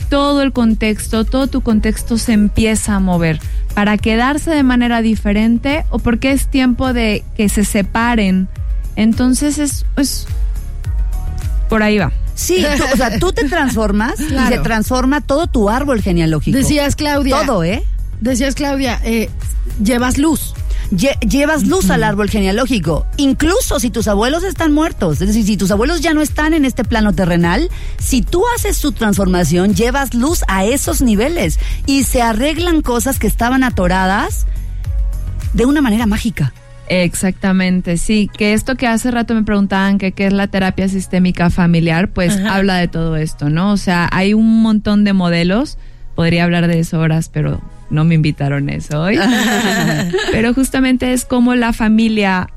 todo 0.10 0.42
el 0.42 0.52
contexto, 0.52 1.24
todo 1.24 1.48
tu 1.48 1.62
contexto 1.62 2.18
se 2.18 2.34
empieza 2.34 2.96
a 2.96 3.00
mover 3.00 3.40
para 3.74 3.98
quedarse 3.98 4.52
de 4.52 4.64
manera 4.64 5.02
diferente 5.02 5.86
o 5.90 6.00
porque 6.00 6.32
es 6.34 6.48
tiempo 6.50 6.92
de 6.92 7.24
que 7.38 7.48
se 7.48 7.64
separen. 7.64 8.50
Entonces 8.98 9.58
es, 9.58 9.86
es 9.96 10.28
por 11.70 11.82
ahí 11.84 11.98
va. 11.98 12.12
Sí, 12.36 12.66
tú- 12.78 12.84
o 12.94 12.98
sea, 12.98 13.20
tú 13.20 13.32
te 13.32 13.48
transformas 13.48 14.20
y 14.20 14.28
se 14.28 14.58
transforma 14.64 15.22
todo 15.22 15.48
tu 15.48 15.70
árbol 15.70 16.02
genealógico. 16.02 16.58
Decías, 16.58 16.96
Claudia. 16.98 17.46
Todo, 17.46 17.64
¿eh? 17.64 17.84
Decías, 18.20 18.56
Claudia, 18.56 19.00
eh, 19.06 19.30
llevas 19.82 20.18
luz. 20.18 20.54
Lle- 20.92 21.18
llevas 21.22 21.66
luz 21.68 21.90
al 21.90 22.04
árbol 22.04 22.30
genealógico, 22.30 23.06
incluso 23.16 23.80
si 23.80 23.90
tus 23.92 24.10
abuelos 24.10 24.44
están 24.44 24.74
muertos, 24.74 25.22
es 25.22 25.28
decir, 25.30 25.46
si 25.46 25.56
tus 25.56 25.72
abuelos 25.72 26.02
ya 26.02 26.14
no 26.14 26.22
están 26.22 26.54
en 26.54 26.66
este 26.66 26.84
plano 26.84 27.14
terrenal, 27.14 27.70
si 27.98 28.22
tú 28.22 28.44
haces 28.56 28.76
su 28.76 28.92
transformación, 28.92 29.74
llevas 29.74 30.14
luz 30.14 30.42
a 30.50 30.66
esos 30.66 31.02
niveles 31.02 31.60
y 31.86 32.04
se 32.04 32.22
arreglan 32.22 32.82
cosas 32.82 33.20
que 33.20 33.28
estaban 33.28 33.64
atoradas 33.64 34.46
de 35.54 35.66
una 35.66 35.82
manera 35.82 36.06
mágica. 36.08 36.54
Exactamente, 36.90 37.96
sí. 37.98 38.30
Que 38.38 38.52
esto 38.52 38.76
que 38.76 38.86
hace 38.86 39.12
rato 39.12 39.34
me 39.34 39.44
preguntaban 39.44 39.98
que 39.98 40.12
qué 40.12 40.28
es 40.28 40.34
la 40.34 40.48
terapia 40.48 40.90
sistémica 40.90 41.50
familiar, 41.50 42.10
pues 42.10 42.36
Ajá. 42.36 42.56
habla 42.56 42.76
de 42.76 42.90
todo 42.90 43.16
esto, 43.16 43.50
¿no? 43.50 43.72
O 43.72 43.78
sea, 43.78 44.10
hay 44.12 44.34
un 44.34 44.62
montón 44.62 45.06
de 45.06 45.14
modelos. 45.14 45.78
Podría 46.16 46.44
hablar 46.44 46.68
de 46.68 46.80
eso 46.80 47.00
horas, 47.00 47.30
pero 47.30 47.62
no 47.90 48.04
me 48.04 48.16
invitaron 48.16 48.70
a 48.70 48.74
eso 48.74 49.02
hoy. 49.02 49.20
pero 50.32 50.54
justamente 50.54 51.14
es 51.14 51.26
como 51.26 51.56
la 51.56 51.74
familia 51.74 52.50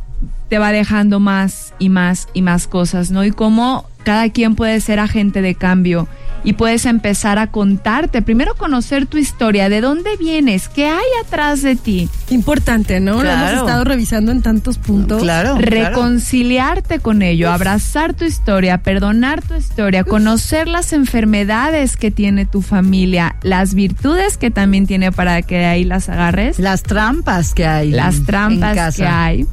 te 0.49 0.59
va 0.59 0.73
dejando 0.73 1.21
más 1.21 1.75
y 1.79 1.89
más 1.89 2.29
y 2.35 2.43
más 2.43 2.67
cosas, 2.67 3.11
¿no? 3.11 3.25
Y 3.25 3.31
cómo 3.31 3.89
cada 4.05 4.29
quien 4.29 4.55
puede 4.55 4.81
ser 4.81 5.01
agente 5.01 5.43
de 5.43 5.55
cambio 5.55 6.07
y 6.45 6.53
puedes 6.53 6.85
empezar 6.87 7.39
a 7.39 7.47
contarte, 7.49 8.21
primero 8.23 8.55
conocer 8.55 9.07
tu 9.07 9.17
historia, 9.19 9.69
de 9.69 9.81
dónde 9.81 10.17
vienes, 10.19 10.69
qué 10.69 10.87
hay 10.87 11.05
atrás 11.25 11.63
de 11.63 11.75
ti. 11.75 12.09
Importante, 12.31 13.01
¿no? 13.01 13.23
Lo 13.23 13.31
hemos 13.31 13.51
estado 13.53 13.85
revisando 13.85 14.31
en 14.31 14.43
tantos 14.43 14.79
puntos. 14.79 15.23
Claro. 15.23 15.57
reconciliarte 15.59 16.99
con 17.01 17.23
ello, 17.23 17.51
abrazar 17.51 18.15
tu 18.15 18.25
historia, 18.25 18.79
perdonar 18.79 19.43
tu 19.43 19.55
historia, 19.55 20.05
conocer 20.05 20.69
las 20.69 20.93
enfermedades 20.93 21.97
que 21.97 22.11
tiene 22.11 22.45
tu 22.47 22.61
familia, 22.63 23.37
las 23.43 23.75
virtudes 23.75 24.37
que 24.37 24.51
también 24.51 24.87
tiene 24.87 25.13
para 25.13 25.43
que 25.43 25.65
ahí 25.65 25.85
las 25.85 26.09
agarres, 26.09 26.59
Las 26.59 26.83
trampas 26.83 27.55
que 27.55 27.67
hay. 27.67 27.91
las 27.91 28.17
en 28.17 28.27
trampas 28.27 28.75
casa. 28.77 29.03
que 29.03 29.09
hay 29.09 29.47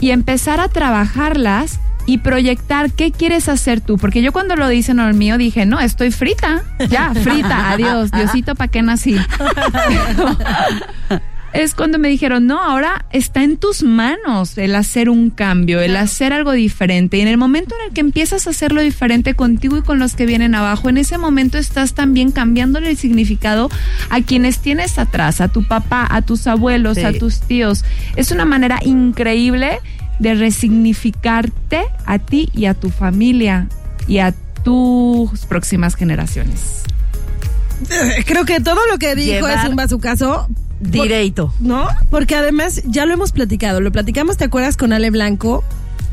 y 0.00 0.10
empezar 0.10 0.60
a 0.60 0.68
trabajarlas 0.68 1.78
y 2.06 2.18
proyectar 2.18 2.92
qué 2.92 3.10
quieres 3.10 3.48
hacer 3.48 3.80
tú, 3.80 3.98
porque 3.98 4.22
yo 4.22 4.32
cuando 4.32 4.56
lo 4.56 4.68
dicen 4.68 5.00
al 5.00 5.14
mío 5.14 5.38
dije, 5.38 5.66
no, 5.66 5.80
estoy 5.80 6.10
frita, 6.12 6.62
ya, 6.88 7.12
frita, 7.14 7.70
adiós, 7.72 8.10
Diosito, 8.12 8.54
¿para 8.54 8.68
qué 8.68 8.82
nací? 8.82 9.16
es 11.52 11.74
cuando 11.74 11.98
me 11.98 12.08
dijeron, 12.08 12.46
no, 12.46 12.62
ahora 12.62 13.06
está 13.12 13.42
en 13.42 13.56
tus 13.56 13.82
manos 13.82 14.58
el 14.58 14.74
hacer 14.74 15.08
un 15.08 15.30
cambio, 15.30 15.80
el 15.80 15.96
hacer 15.96 16.32
algo 16.32 16.52
diferente. 16.52 17.16
Y 17.16 17.22
en 17.22 17.28
el 17.28 17.38
momento 17.38 17.74
en 17.80 17.88
el 17.88 17.94
que 17.94 18.02
empiezas 18.02 18.46
a 18.46 18.50
hacerlo 18.50 18.82
diferente 18.82 19.34
contigo 19.34 19.76
y 19.78 19.82
con 19.82 19.98
los 19.98 20.14
que 20.14 20.26
vienen 20.26 20.54
abajo, 20.54 20.88
en 20.90 20.98
ese 20.98 21.16
momento 21.18 21.56
estás 21.56 21.94
también 21.94 22.30
cambiándole 22.30 22.90
el 22.90 22.96
significado 22.96 23.70
a 24.10 24.20
quienes 24.20 24.58
tienes 24.58 24.98
atrás, 24.98 25.40
a 25.40 25.48
tu 25.48 25.66
papá, 25.66 26.06
a 26.08 26.22
tus 26.22 26.46
abuelos, 26.46 26.96
Sí. 26.96 27.04
a 27.04 27.12
tus 27.12 27.40
tíos. 27.40 27.84
Es 28.16 28.30
una 28.30 28.44
manera 28.44 28.78
increíble 28.84 29.80
de 30.18 30.34
resignificarte 30.34 31.84
a 32.04 32.18
ti 32.18 32.48
y 32.52 32.66
a 32.66 32.74
tu 32.74 32.90
familia 32.90 33.68
y 34.08 34.18
a 34.18 34.32
tus 34.64 35.44
próximas 35.46 35.94
generaciones. 35.94 36.82
Eh, 37.90 38.24
Creo 38.26 38.44
que 38.44 38.60
todo 38.60 38.80
lo 38.90 38.98
que 38.98 39.14
dijo 39.14 39.46
Llevar- 39.46 39.64
es 39.64 39.70
un 39.70 39.76
bazucazo. 39.76 40.48
Direito. 40.80 41.54
¿No? 41.60 41.88
Porque 42.10 42.34
además 42.36 42.82
ya 42.84 43.06
lo 43.06 43.14
hemos 43.14 43.32
platicado. 43.32 43.80
Lo 43.80 43.92
platicamos, 43.92 44.36
¿te 44.36 44.44
acuerdas 44.44 44.76
con 44.76 44.92
Ale 44.92 45.10
Blanco? 45.10 45.64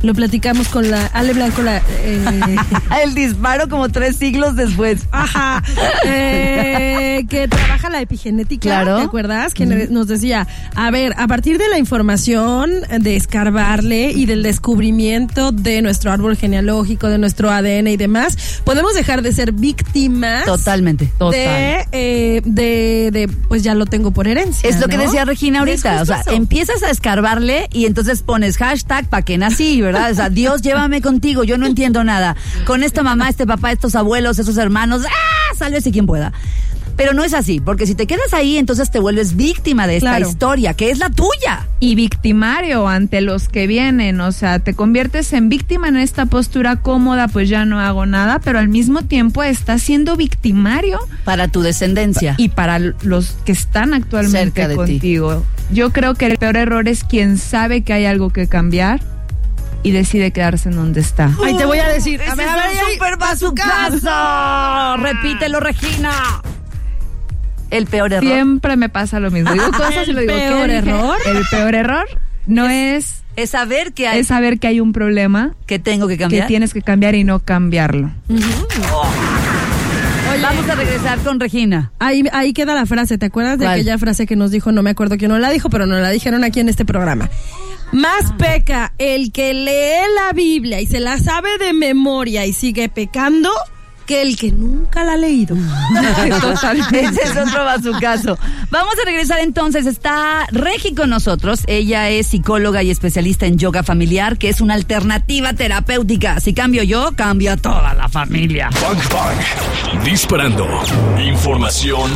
Lo 0.03 0.13
platicamos 0.13 0.67
con 0.67 0.91
la 0.91 1.05
Ale 1.07 1.33
Blanco, 1.33 1.61
la. 1.63 1.77
eh, 1.77 2.55
El 3.03 3.15
disparo 3.15 3.69
como 3.69 3.89
tres 3.89 4.17
siglos 4.17 4.55
después. 4.55 5.07
Ajá. 5.11 5.63
Eh, 6.05 7.25
que 7.29 7.47
trabaja 7.47 7.89
la 7.89 8.01
epigenética. 8.01 8.61
Claro. 8.61 8.97
¿Te 8.97 9.03
acuerdas? 9.03 9.53
Que 9.53 9.65
nos 9.65 10.07
decía, 10.07 10.47
a 10.75 10.91
ver, 10.91 11.13
a 11.17 11.27
partir 11.27 11.57
de 11.57 11.69
la 11.69 11.77
información, 11.77 12.71
de 12.99 13.15
escarbarle 13.15 14.11
y 14.11 14.25
del 14.25 14.43
descubrimiento 14.43 15.51
de 15.51 15.81
nuestro 15.81 16.11
árbol 16.11 16.35
genealógico, 16.35 17.07
de 17.07 17.17
nuestro 17.17 17.49
ADN 17.51 17.87
y 17.87 17.97
demás, 17.97 18.61
podemos 18.65 18.93
dejar 18.95 19.21
de 19.21 19.31
ser 19.31 19.51
víctimas. 19.53 20.45
Totalmente. 20.45 21.11
De, 21.31 21.85
eh, 21.91 22.41
de, 22.43 23.09
de, 23.11 23.29
pues 23.47 23.63
ya 23.63 23.75
lo 23.75 23.85
tengo 23.85 24.11
por 24.11 24.27
herencia. 24.27 24.67
Es 24.69 24.79
lo 24.79 24.87
que 24.87 24.97
decía 24.97 25.23
Regina 25.25 25.59
ahorita. 25.59 26.01
O 26.01 26.05
sea, 26.05 26.21
eso. 26.21 26.31
empiezas 26.31 26.83
a 26.83 26.89
escarbarle 26.89 27.67
y 27.71 27.85
entonces 27.85 28.21
pones 28.23 28.57
hashtag 28.57 29.07
pa' 29.07 29.21
que 29.21 29.37
nací, 29.37 29.81
¿verdad? 29.81 29.92
O 30.11 30.15
sea, 30.15 30.29
Dios 30.29 30.61
llévame 30.61 31.01
contigo, 31.01 31.43
yo 31.43 31.57
no 31.57 31.65
entiendo 31.65 32.03
nada. 32.03 32.35
Con 32.65 32.83
esta 32.83 33.03
mamá, 33.03 33.29
este 33.29 33.45
papá, 33.47 33.71
estos 33.71 33.95
abuelos, 33.95 34.39
esos 34.39 34.57
hermanos, 34.57 35.03
¡ah! 35.05 35.55
Sálvese 35.57 35.91
quien 35.91 36.05
pueda. 36.05 36.33
Pero 36.95 37.13
no 37.13 37.23
es 37.23 37.33
así, 37.33 37.59
porque 37.59 37.87
si 37.87 37.95
te 37.95 38.05
quedas 38.05 38.35
ahí, 38.35 38.55
entonces 38.57 38.91
te 38.91 38.99
vuelves 38.99 39.35
víctima 39.35 39.87
de 39.87 39.97
esta 39.97 40.11
Claro. 40.11 40.29
historia, 40.29 40.75
que 40.75 40.91
es 40.91 40.99
la 40.99 41.09
tuya. 41.09 41.67
y 41.79 41.95
victimario 41.95 42.87
ante 42.87 43.19
los 43.19 43.49
que 43.49 43.67
vienen, 43.67 44.21
o 44.21 44.31
sea, 44.31 44.59
te 44.59 44.73
conviertes 44.73 45.33
en 45.33 45.49
víctima 45.49 45.89
en 45.89 45.97
esta 45.97 46.27
postura 46.27 46.77
cómoda, 46.77 47.27
pues 47.27 47.49
ya 47.49 47.65
no 47.65 47.79
hago 47.81 48.05
nada, 48.05 48.39
pero 48.39 48.59
al 48.59 48.69
mismo 48.69 49.01
tiempo 49.01 49.43
estás 49.43 49.81
siendo 49.81 50.15
victimario 50.15 50.99
Para 51.25 51.47
tu 51.49 51.61
descendencia. 51.61 52.35
y 52.37 52.49
para 52.49 52.79
los 52.79 53.31
que 53.43 53.51
están 53.51 53.93
actualmente 53.93 54.61
Cerca 54.61 54.67
de 54.69 54.75
ti. 54.75 54.93
contigo. 54.93 55.45
Yo 55.71 55.91
creo 55.91 56.13
que 56.13 56.27
el 56.27 56.37
peor 56.37 56.55
error 56.55 56.87
es 56.87 57.03
quien 57.03 57.37
sabe 57.37 57.81
que 57.81 57.91
hay 57.91 58.05
algo 58.05 58.29
que 58.29 58.47
cambiar 58.47 59.01
y 59.83 59.91
decide 59.91 60.31
quedarse 60.31 60.69
en 60.69 60.75
donde 60.75 61.01
está. 61.01 61.29
Ay, 61.43 61.55
te 61.57 61.65
voy 61.65 61.79
a 61.79 61.87
decir. 61.89 62.21
A 62.21 62.25
Ese 62.25 62.35
ver, 62.35 62.47
a 62.49 62.55
ver, 62.55 62.65
super 62.93 63.17
bazucazo. 63.17 64.97
Repítelo, 65.03 65.59
Regina. 65.59 66.11
El 67.69 67.85
peor 67.87 68.13
error. 68.13 68.23
Siempre 68.23 68.77
me 68.77 68.87
pasa 68.89 69.19
lo 69.19 69.29
mismo. 69.31 69.51
Digo 69.51 69.65
cosas 69.71 70.07
y 70.07 70.13
lo 70.13 70.21
¿El 70.21 70.27
digo. 70.27 70.39
¿qué 70.39 70.47
peor 70.47 70.67
dije? 70.67 70.77
error? 70.77 71.17
El 71.25 71.43
peor 71.49 71.75
error 71.75 72.05
no 72.45 72.67
es, 72.69 73.23
Es 73.35 73.49
saber 73.51 73.93
que 73.93 74.07
hay 74.07 74.19
es 74.19 74.27
saber 74.27 74.59
que 74.59 74.67
hay 74.67 74.79
un 74.79 74.93
problema 74.93 75.55
que 75.65 75.79
tengo 75.79 76.07
que 76.07 76.15
que 76.17 76.23
cambiar. 76.23 76.47
tienes 76.47 76.73
que 76.73 76.81
cambiar 76.81 77.15
y 77.15 77.23
no 77.23 77.39
cambiarlo. 77.39 78.11
Vamos 80.41 80.67
a 80.69 80.75
regresar 80.75 81.19
con 81.19 81.39
Regina. 81.39 81.91
Ahí, 81.99 82.23
ahí 82.33 82.53
queda 82.53 82.75
la 82.75 82.85
frase, 82.85 83.17
¿te 83.17 83.27
acuerdas 83.27 83.57
de 83.59 83.67
aquella 83.67 83.97
frase 83.97 84.25
que 84.27 84.35
nos 84.35 84.51
dijo? 84.51 84.71
No 84.71 84.83
me 84.83 84.89
acuerdo 84.89 85.17
quién 85.17 85.31
nos 85.31 85.39
la 85.39 85.49
dijo, 85.49 85.69
pero 85.69 85.85
nos 85.85 86.01
la 86.01 86.09
dijeron 86.09 86.43
aquí 86.43 86.59
en 86.59 86.67
este 86.69 86.83
programa. 86.85 87.29
Más 87.93 88.33
peca 88.39 88.91
el 88.97 89.31
que 89.31 89.53
lee 89.53 90.15
la 90.15 90.33
Biblia 90.33 90.81
y 90.81 90.87
se 90.87 90.99
la 90.99 91.19
sabe 91.19 91.59
de 91.59 91.73
memoria 91.73 92.43
y 92.47 92.51
sigue 92.51 92.89
pecando 92.89 93.51
que 94.05 94.21
el 94.21 94.37
que 94.37 94.51
nunca 94.51 95.03
la 95.03 95.13
ha 95.13 95.17
leído. 95.17 95.55
Ese 96.91 97.21
es 97.23 97.37
otro 97.37 97.63
bazucazo. 97.65 98.37
Vamos 98.69 98.93
a 99.01 99.05
regresar 99.05 99.39
entonces. 99.39 99.85
Está 99.85 100.45
Regi 100.51 100.93
con 100.93 101.09
nosotros. 101.09 101.61
Ella 101.67 102.09
es 102.09 102.27
psicóloga 102.27 102.83
y 102.83 102.89
especialista 102.91 103.45
en 103.45 103.57
yoga 103.57 103.83
familiar, 103.83 104.37
que 104.37 104.49
es 104.49 104.61
una 104.61 104.73
alternativa 104.73 105.53
terapéutica. 105.53 106.39
Si 106.39 106.53
cambio 106.53 106.83
yo, 106.83 107.11
cambia 107.15 107.57
toda 107.57 107.93
la 107.93 108.09
familia. 108.09 108.69
Bang 108.81 108.99
Bang. 109.11 110.03
Disparando. 110.03 110.67
Información 111.25 112.11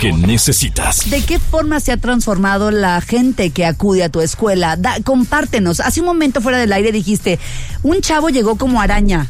que 0.00 0.12
necesitas. 0.12 1.08
¿De 1.10 1.22
qué 1.22 1.38
forma 1.38 1.80
se 1.80 1.92
ha 1.92 1.96
transformado 1.96 2.70
la 2.70 3.00
gente 3.00 3.50
que 3.50 3.66
acude 3.66 4.04
a 4.04 4.08
tu 4.08 4.20
escuela? 4.20 4.76
Da- 4.76 4.96
compártenos. 5.04 5.80
Hace 5.80 6.00
un 6.00 6.06
momento 6.06 6.40
fuera 6.40 6.58
del 6.58 6.72
aire 6.72 6.92
dijiste, 6.92 7.38
un 7.82 8.00
chavo 8.00 8.28
llegó 8.28 8.56
como 8.56 8.80
araña. 8.80 9.26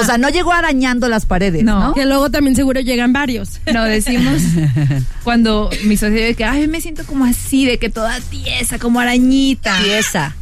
O 0.00 0.04
sea, 0.04 0.18
no 0.18 0.28
llegó 0.28 0.52
arañando 0.52 1.08
las 1.08 1.26
paredes, 1.26 1.64
¿no? 1.64 1.88
No. 1.88 1.94
Que 1.94 2.06
luego 2.06 2.30
también 2.30 2.56
seguro 2.56 2.80
llegan 2.80 3.12
varios. 3.12 3.60
No, 3.72 3.84
decimos 3.84 4.42
cuando 5.24 5.70
mi 5.84 5.96
socio 5.96 6.16
dice 6.16 6.34
que, 6.34 6.44
ay, 6.44 6.68
me 6.68 6.80
siento 6.80 7.04
como 7.04 7.24
así, 7.24 7.64
de 7.66 7.78
que 7.78 7.88
toda 7.88 8.20
tiesa, 8.20 8.78
como 8.78 9.00
arañita. 9.00 9.78
Tiesa. 9.82 10.34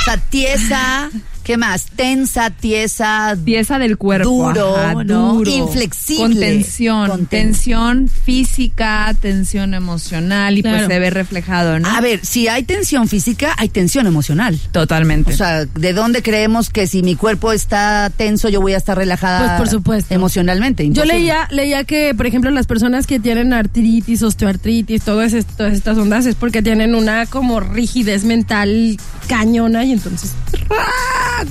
O 0.00 0.04
sea, 0.04 0.16
tiesa, 0.16 1.10
¿Qué 1.48 1.56
más? 1.56 1.86
Tensa, 1.86 2.50
tiesa, 2.50 3.34
Pieza 3.42 3.78
del 3.78 3.96
cuerpo. 3.96 4.28
Duro, 4.28 4.76
ajá, 4.76 4.92
¿no? 5.02 5.32
duro. 5.32 5.50
Inflexible. 5.50 6.22
Con 6.24 6.38
tensión. 6.38 7.08
Con 7.08 7.24
tensión 7.24 8.08
física, 8.08 9.16
tensión 9.18 9.72
emocional 9.72 10.58
y 10.58 10.60
Claro. 10.60 10.76
pues 10.76 10.88
se 10.88 10.98
ve 10.98 11.08
reflejado, 11.08 11.78
¿no? 11.78 11.88
A 11.88 12.02
ver, 12.02 12.20
si 12.22 12.48
hay 12.48 12.64
tensión 12.64 13.08
física, 13.08 13.54
hay 13.56 13.70
tensión 13.70 14.06
emocional. 14.06 14.60
Totalmente. 14.72 15.32
O 15.32 15.36
sea, 15.38 15.64
¿de 15.64 15.94
dónde 15.94 16.22
creemos 16.22 16.68
que 16.68 16.86
si 16.86 17.02
mi 17.02 17.16
cuerpo 17.16 17.50
está 17.52 18.12
tenso, 18.14 18.50
yo 18.50 18.60
voy 18.60 18.74
a 18.74 18.76
estar 18.76 18.98
relajada? 18.98 19.56
Pues, 19.56 19.58
por 19.58 19.68
supuesto. 19.70 20.12
Emocionalmente. 20.14 20.86
Yo 20.90 21.06
leía, 21.06 21.48
leía 21.50 21.84
que, 21.84 22.14
por 22.14 22.26
ejemplo, 22.26 22.50
las 22.50 22.66
personas 22.66 23.06
que 23.06 23.20
tienen 23.20 23.54
artritis, 23.54 24.22
osteoartritis, 24.22 25.00
todas, 25.02 25.32
todas 25.56 25.72
estas 25.72 25.96
ondas 25.96 26.26
es 26.26 26.34
porque 26.34 26.60
tienen 26.60 26.94
una 26.94 27.24
como 27.24 27.58
rigidez 27.60 28.24
mental 28.24 28.98
cañona 29.28 29.84
y 29.86 29.92
entonces, 29.92 30.32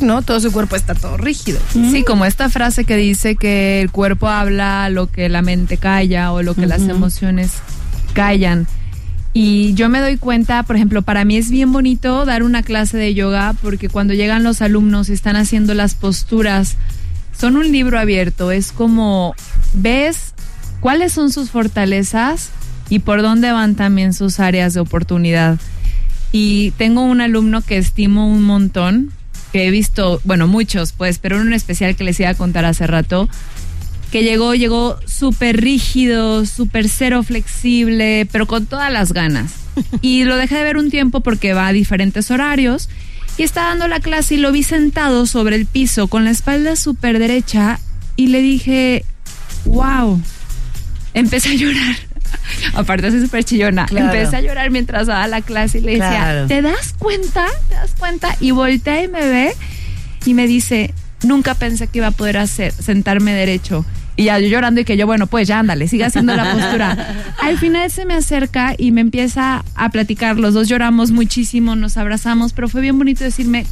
¿no? 0.01 0.21
Todo 0.21 0.39
su 0.39 0.51
cuerpo 0.51 0.75
está 0.75 0.95
todo 0.95 1.17
rígido. 1.17 1.59
Sí, 1.71 2.03
como 2.03 2.25
esta 2.25 2.49
frase 2.49 2.85
que 2.85 2.95
dice 2.95 3.35
que 3.35 3.81
el 3.81 3.91
cuerpo 3.91 4.27
habla 4.27 4.89
lo 4.89 5.07
que 5.07 5.29
la 5.29 5.41
mente 5.41 5.77
calla 5.77 6.31
o 6.31 6.41
lo 6.41 6.55
que 6.55 6.65
las 6.65 6.81
emociones 6.81 7.53
callan. 8.13 8.67
Y 9.33 9.73
yo 9.75 9.87
me 9.87 9.99
doy 9.99 10.17
cuenta, 10.17 10.63
por 10.63 10.75
ejemplo, 10.75 11.03
para 11.03 11.23
mí 11.23 11.37
es 11.37 11.51
bien 11.51 11.71
bonito 11.71 12.25
dar 12.25 12.41
una 12.41 12.63
clase 12.63 12.97
de 12.97 13.13
yoga 13.13 13.53
porque 13.61 13.87
cuando 13.87 14.13
llegan 14.15 14.43
los 14.43 14.61
alumnos 14.61 15.09
y 15.09 15.13
están 15.13 15.35
haciendo 15.35 15.75
las 15.75 15.93
posturas, 15.93 16.75
son 17.37 17.55
un 17.55 17.71
libro 17.71 17.99
abierto, 17.99 18.51
es 18.51 18.71
como 18.71 19.35
ves 19.73 20.33
cuáles 20.79 21.13
son 21.13 21.31
sus 21.31 21.51
fortalezas 21.51 22.49
y 22.89 22.99
por 22.99 23.21
dónde 23.21 23.51
van 23.51 23.75
también 23.75 24.13
sus 24.13 24.39
áreas 24.39 24.73
de 24.73 24.79
oportunidad. 24.79 25.59
Y 26.31 26.71
tengo 26.71 27.03
un 27.03 27.21
alumno 27.21 27.61
que 27.61 27.77
estimo 27.77 28.27
un 28.27 28.43
montón, 28.43 29.11
que 29.51 29.67
he 29.67 29.71
visto, 29.71 30.21
bueno, 30.23 30.47
muchos, 30.47 30.91
pues, 30.91 31.19
pero 31.19 31.41
en 31.41 31.53
especial 31.53 31.95
que 31.95 32.03
les 32.03 32.19
iba 32.19 32.29
a 32.29 32.35
contar 32.35 32.65
hace 32.65 32.87
rato, 32.87 33.29
que 34.11 34.23
llegó, 34.23 34.55
llegó 34.55 34.99
súper 35.05 35.61
rígido, 35.61 36.45
súper 36.45 36.89
cero 36.89 37.23
flexible, 37.23 38.27
pero 38.31 38.45
con 38.45 38.65
todas 38.65 38.91
las 38.91 39.13
ganas. 39.13 39.53
Y 40.01 40.23
lo 40.23 40.37
dejé 40.37 40.55
de 40.55 40.63
ver 40.63 40.77
un 40.77 40.89
tiempo 40.89 41.19
porque 41.21 41.53
va 41.53 41.67
a 41.67 41.73
diferentes 41.73 42.31
horarios 42.31 42.89
y 43.37 43.43
está 43.43 43.65
dando 43.65 43.87
la 43.87 43.99
clase 43.99 44.33
y 44.33 44.37
lo 44.37 44.51
vi 44.51 44.63
sentado 44.63 45.27
sobre 45.27 45.55
el 45.55 45.67
piso 45.67 46.07
con 46.07 46.25
la 46.25 46.31
espalda 46.31 46.75
súper 46.75 47.19
derecha 47.19 47.79
y 48.15 48.27
le 48.27 48.41
dije, 48.41 49.05
wow, 49.65 50.19
empecé 51.13 51.49
a 51.49 51.53
llorar. 51.53 52.06
Aparte 52.73 53.11
soy 53.11 53.21
súper 53.21 53.43
chillona. 53.43 53.85
Claro. 53.85 54.07
Empecé 54.13 54.37
a 54.37 54.41
llorar 54.41 54.69
mientras 54.71 55.07
daba 55.07 55.27
la 55.27 55.41
clase 55.41 55.79
y 55.79 55.81
le 55.81 55.91
decía, 55.91 56.09
Claro. 56.09 56.47
¿te 56.47 56.61
das 56.61 56.93
cuenta? 56.97 57.45
¿Te 57.69 57.75
das 57.75 57.91
cuenta? 57.97 58.35
Y 58.39 58.51
voltea 58.51 59.03
y 59.03 59.07
me 59.07 59.21
ve 59.27 59.53
y 60.25 60.33
me 60.33 60.47
dice, 60.47 60.93
nunca 61.23 61.55
pensé 61.55 61.87
que 61.87 61.99
iba 61.99 62.07
a 62.07 62.11
poder 62.11 62.37
hacer, 62.37 62.71
sentarme 62.71 63.33
derecho. 63.33 63.85
Y 64.15 64.25
ya 64.25 64.39
yo 64.39 64.47
llorando 64.47 64.81
y 64.81 64.85
que 64.85 64.97
yo, 64.97 65.05
bueno, 65.05 65.27
pues 65.27 65.47
ya 65.47 65.59
ándale, 65.59 65.87
siga 65.87 66.07
haciendo 66.07 66.35
la 66.35 66.51
postura. 66.51 67.15
Al 67.41 67.59
final 67.59 67.91
se 67.91 68.05
me 68.05 68.15
acerca 68.15 68.73
y 68.75 68.91
me 68.91 69.01
empieza 69.01 69.63
a 69.75 69.89
platicar. 69.89 70.37
Los 70.37 70.55
dos 70.55 70.67
lloramos 70.67 71.11
muchísimo, 71.11 71.75
nos 71.75 71.97
abrazamos, 71.97 72.53
pero 72.53 72.67
fue 72.67 72.81
bien 72.81 72.97
bonito 72.97 73.23
decirme, 73.23 73.67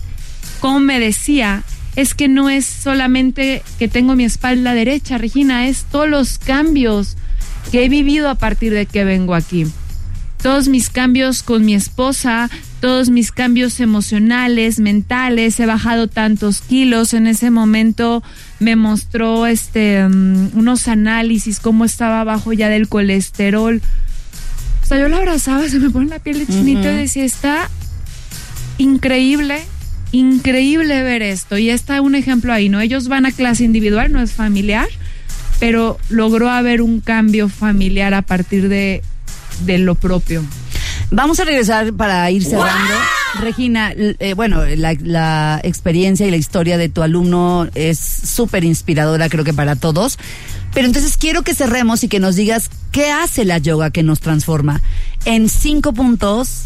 como 0.60 0.80
me 0.80 1.00
decía, 1.00 1.64
es 1.96 2.14
que 2.14 2.28
no 2.28 2.50
es 2.50 2.66
solamente 2.66 3.64
que 3.80 3.88
tengo 3.88 4.16
mi 4.16 4.24
espalda 4.24 4.74
derecha, 4.76 5.18
Regina, 5.18 5.68
es 5.68 5.86
todos 5.92 6.08
los 6.10 6.38
cambios 6.38 7.18
que 7.72 7.86
he 7.86 7.90
vivido 7.90 8.30
a 8.30 8.36
partir 8.36 8.74
de 8.74 8.86
que 8.86 9.04
vengo 9.04 9.36
aquí 9.36 9.66
todos 10.46 10.68
mis 10.68 10.92
cambios 10.92 11.42
con 11.42 11.66
mi 11.66 11.74
esposa, 11.74 12.52
todos 12.80 13.10
mis 13.10 13.32
cambios 13.32 13.80
emocionales, 13.80 14.80
mentales, 14.80 15.60
he 15.60 15.66
bajado 15.66 16.08
tantos 16.08 16.62
kilos. 16.62 17.16
En 17.16 17.26
ese 17.26 17.50
momento 17.50 18.22
me 18.60 18.76
mostró 18.76 19.48
este 19.48 20.08
mm, 20.08 20.52
unos 20.54 20.88
análisis, 20.88 21.60
cómo 21.60 21.84
estaba 21.84 22.22
abajo 22.22 22.54
ya 22.54 22.70
del 22.70 22.88
colesterol. 22.88 23.82
O 24.84 24.86
sea, 24.86 25.00
yo 25.00 25.10
la 25.10 25.18
abrazaba, 25.18 25.68
se 25.68 25.80
me 25.80 25.90
pone 25.90 26.10
la 26.10 26.20
piel 26.20 26.38
de 26.38 26.46
chinito 26.46 26.92
y 26.92 26.96
decía, 26.96 27.26
está 27.26 27.68
increíble, 28.78 29.64
increíble 30.12 31.02
ver 31.02 31.24
esto. 31.24 31.58
Y 31.58 31.72
está 31.72 32.02
un 32.02 32.14
ejemplo 32.14 32.54
ahí, 32.54 32.70
¿no? 32.70 32.82
Ellos 32.82 33.08
van 33.08 33.26
a 33.26 33.32
clase 33.32 33.64
individual, 33.64 34.12
no 34.12 34.22
es 34.22 34.34
familiar, 34.34 34.90
pero 35.60 35.98
logró 36.10 36.50
haber 36.50 36.82
un 36.82 37.00
cambio 37.02 37.50
familiar 37.50 38.14
a 38.14 38.22
partir 38.22 38.70
de, 38.70 39.02
de 39.66 39.78
lo 39.78 39.96
propio. 39.96 40.44
Vamos 41.12 41.40
a 41.40 41.46
regresar 41.46 41.94
para 41.94 42.30
ir 42.32 42.44
cerrando. 42.44 42.94
Regina, 43.40 43.94
eh, 43.96 44.34
bueno, 44.34 44.64
la, 44.66 44.96
la 45.02 45.60
experiencia 45.64 46.26
y 46.26 46.32
la 46.32 46.38
historia 46.38 46.78
de 46.78 46.90
tu 46.90 47.02
alumno 47.04 47.68
es 47.76 48.00
súper 48.00 48.64
inspiradora, 48.64 49.30
creo 49.30 49.44
que 49.44 49.54
para 49.54 49.76
todos. 49.76 50.18
Pero 50.74 50.88
entonces 50.88 51.18
quiero 51.18 51.42
que 51.44 51.54
cerremos 51.54 52.04
y 52.04 52.08
que 52.08 52.20
nos 52.20 52.36
digas 52.36 52.70
qué 52.92 53.12
hace 53.12 53.46
la 53.46 53.58
yoga 53.60 53.92
que 53.92 54.04
nos 54.04 54.20
transforma. 54.20 54.82
En 55.26 55.48
cinco 55.48 55.94
puntos, 55.94 56.66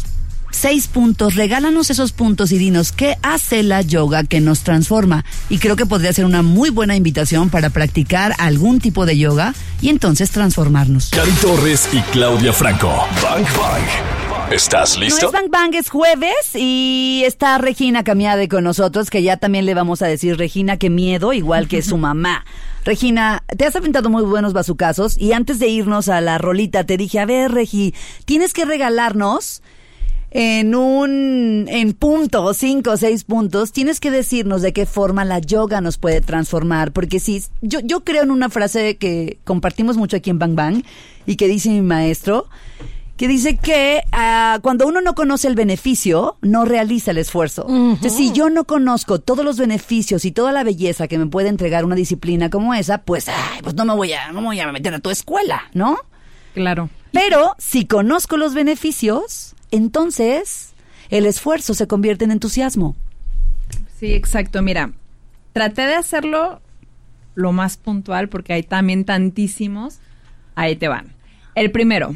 seis 0.50 0.88
puntos, 0.88 1.34
regálanos 1.34 1.90
esos 1.90 2.12
puntos 2.12 2.52
y 2.52 2.58
dinos 2.58 2.92
qué 2.92 3.16
hace 3.22 3.62
la 3.62 3.82
yoga 3.82 4.24
que 4.24 4.40
nos 4.40 4.60
transforma. 4.60 5.24
Y 5.48 5.58
creo 5.58 5.76
que 5.76 5.86
podría 5.86 6.12
ser 6.12 6.24
una 6.24 6.42
muy 6.42 6.70
buena 6.70 6.96
invitación 6.96 7.50
para 7.50 7.70
practicar 7.70 8.34
algún 8.38 8.80
tipo 8.80 9.06
de 9.06 9.16
yoga 9.18 9.54
y 9.80 9.88
entonces 9.88 10.30
transformarnos. 10.30 11.10
Cari 11.10 11.30
Torres 11.32 11.88
y 11.92 12.00
Claudia 12.12 12.52
Franco. 12.52 12.88
Bang 13.22 13.44
Bang. 13.56 14.52
¿Estás 14.52 14.96
No 14.96 15.04
listo? 15.04 15.26
es 15.26 15.32
Bang 15.32 15.48
Bang, 15.48 15.74
es 15.76 15.88
jueves 15.90 16.34
y 16.56 17.22
está 17.24 17.56
Regina 17.58 18.02
Camiade 18.02 18.48
con 18.48 18.64
nosotros, 18.64 19.08
que 19.08 19.22
ya 19.22 19.36
también 19.36 19.64
le 19.64 19.74
vamos 19.74 20.02
a 20.02 20.06
decir, 20.08 20.36
Regina, 20.38 20.76
qué 20.76 20.90
miedo, 20.90 21.32
igual 21.32 21.68
que 21.68 21.82
su 21.82 21.96
mamá. 21.98 22.44
Regina, 22.84 23.44
te 23.56 23.64
has 23.66 23.76
aventado 23.76 24.10
muy 24.10 24.24
buenos 24.24 24.52
bazucazos 24.52 25.16
y 25.18 25.34
antes 25.34 25.60
de 25.60 25.68
irnos 25.68 26.08
a 26.08 26.20
la 26.20 26.38
rolita 26.38 26.82
te 26.84 26.96
dije, 26.96 27.20
a 27.20 27.26
ver, 27.26 27.52
Regi, 27.52 27.94
tienes 28.24 28.52
que 28.52 28.64
regalarnos 28.64 29.62
en 30.30 30.74
un, 30.74 31.66
en 31.68 31.92
punto, 31.92 32.54
cinco 32.54 32.92
o 32.92 32.96
seis 32.96 33.24
puntos, 33.24 33.72
tienes 33.72 33.98
que 34.00 34.10
decirnos 34.10 34.62
de 34.62 34.72
qué 34.72 34.86
forma 34.86 35.24
la 35.24 35.40
yoga 35.40 35.80
nos 35.80 35.98
puede 35.98 36.20
transformar, 36.20 36.92
porque 36.92 37.18
sí, 37.18 37.42
yo, 37.62 37.80
yo 37.80 38.04
creo 38.04 38.22
en 38.22 38.30
una 38.30 38.48
frase 38.48 38.96
que 38.96 39.38
compartimos 39.44 39.96
mucho 39.96 40.16
aquí 40.16 40.30
en 40.30 40.38
Bang 40.38 40.54
Bang 40.54 40.84
y 41.26 41.36
que 41.36 41.48
dice 41.48 41.70
mi 41.70 41.82
maestro, 41.82 42.48
que 43.20 43.28
dice 43.28 43.58
que 43.58 44.02
ah, 44.12 44.60
cuando 44.62 44.86
uno 44.86 45.02
no 45.02 45.14
conoce 45.14 45.46
el 45.46 45.54
beneficio, 45.54 46.38
no 46.40 46.64
realiza 46.64 47.10
el 47.10 47.18
esfuerzo. 47.18 47.66
Entonces, 47.68 48.14
si 48.14 48.32
yo 48.32 48.48
no 48.48 48.64
conozco 48.64 49.18
todos 49.18 49.44
los 49.44 49.58
beneficios 49.58 50.24
y 50.24 50.32
toda 50.32 50.52
la 50.52 50.64
belleza 50.64 51.06
que 51.06 51.18
me 51.18 51.26
puede 51.26 51.50
entregar 51.50 51.84
una 51.84 51.96
disciplina 51.96 52.48
como 52.48 52.72
esa, 52.72 53.02
pues, 53.02 53.28
ay, 53.28 53.60
pues 53.62 53.74
no 53.74 53.84
me 53.84 53.94
voy 53.94 54.14
a, 54.14 54.32
no 54.32 54.40
me 54.40 54.46
voy 54.46 54.60
a 54.60 54.72
meter 54.72 54.94
a 54.94 55.00
tu 55.00 55.10
escuela, 55.10 55.64
¿no? 55.74 55.98
Claro. 56.54 56.88
Pero 57.12 57.54
si 57.58 57.84
conozco 57.84 58.38
los 58.38 58.54
beneficios, 58.54 59.54
entonces 59.70 60.72
el 61.10 61.26
esfuerzo 61.26 61.74
se 61.74 61.86
convierte 61.86 62.24
en 62.24 62.30
entusiasmo. 62.30 62.96
Sí, 63.98 64.12
exacto. 64.14 64.62
Mira, 64.62 64.92
traté 65.52 65.82
de 65.82 65.94
hacerlo 65.94 66.60
lo 67.34 67.52
más 67.52 67.76
puntual 67.76 68.28
porque 68.28 68.52
hay 68.52 68.62
también 68.62 69.04
tantísimos. 69.04 69.98
Ahí 70.54 70.76
te 70.76 70.88
van. 70.88 71.12
El 71.54 71.70
primero, 71.70 72.14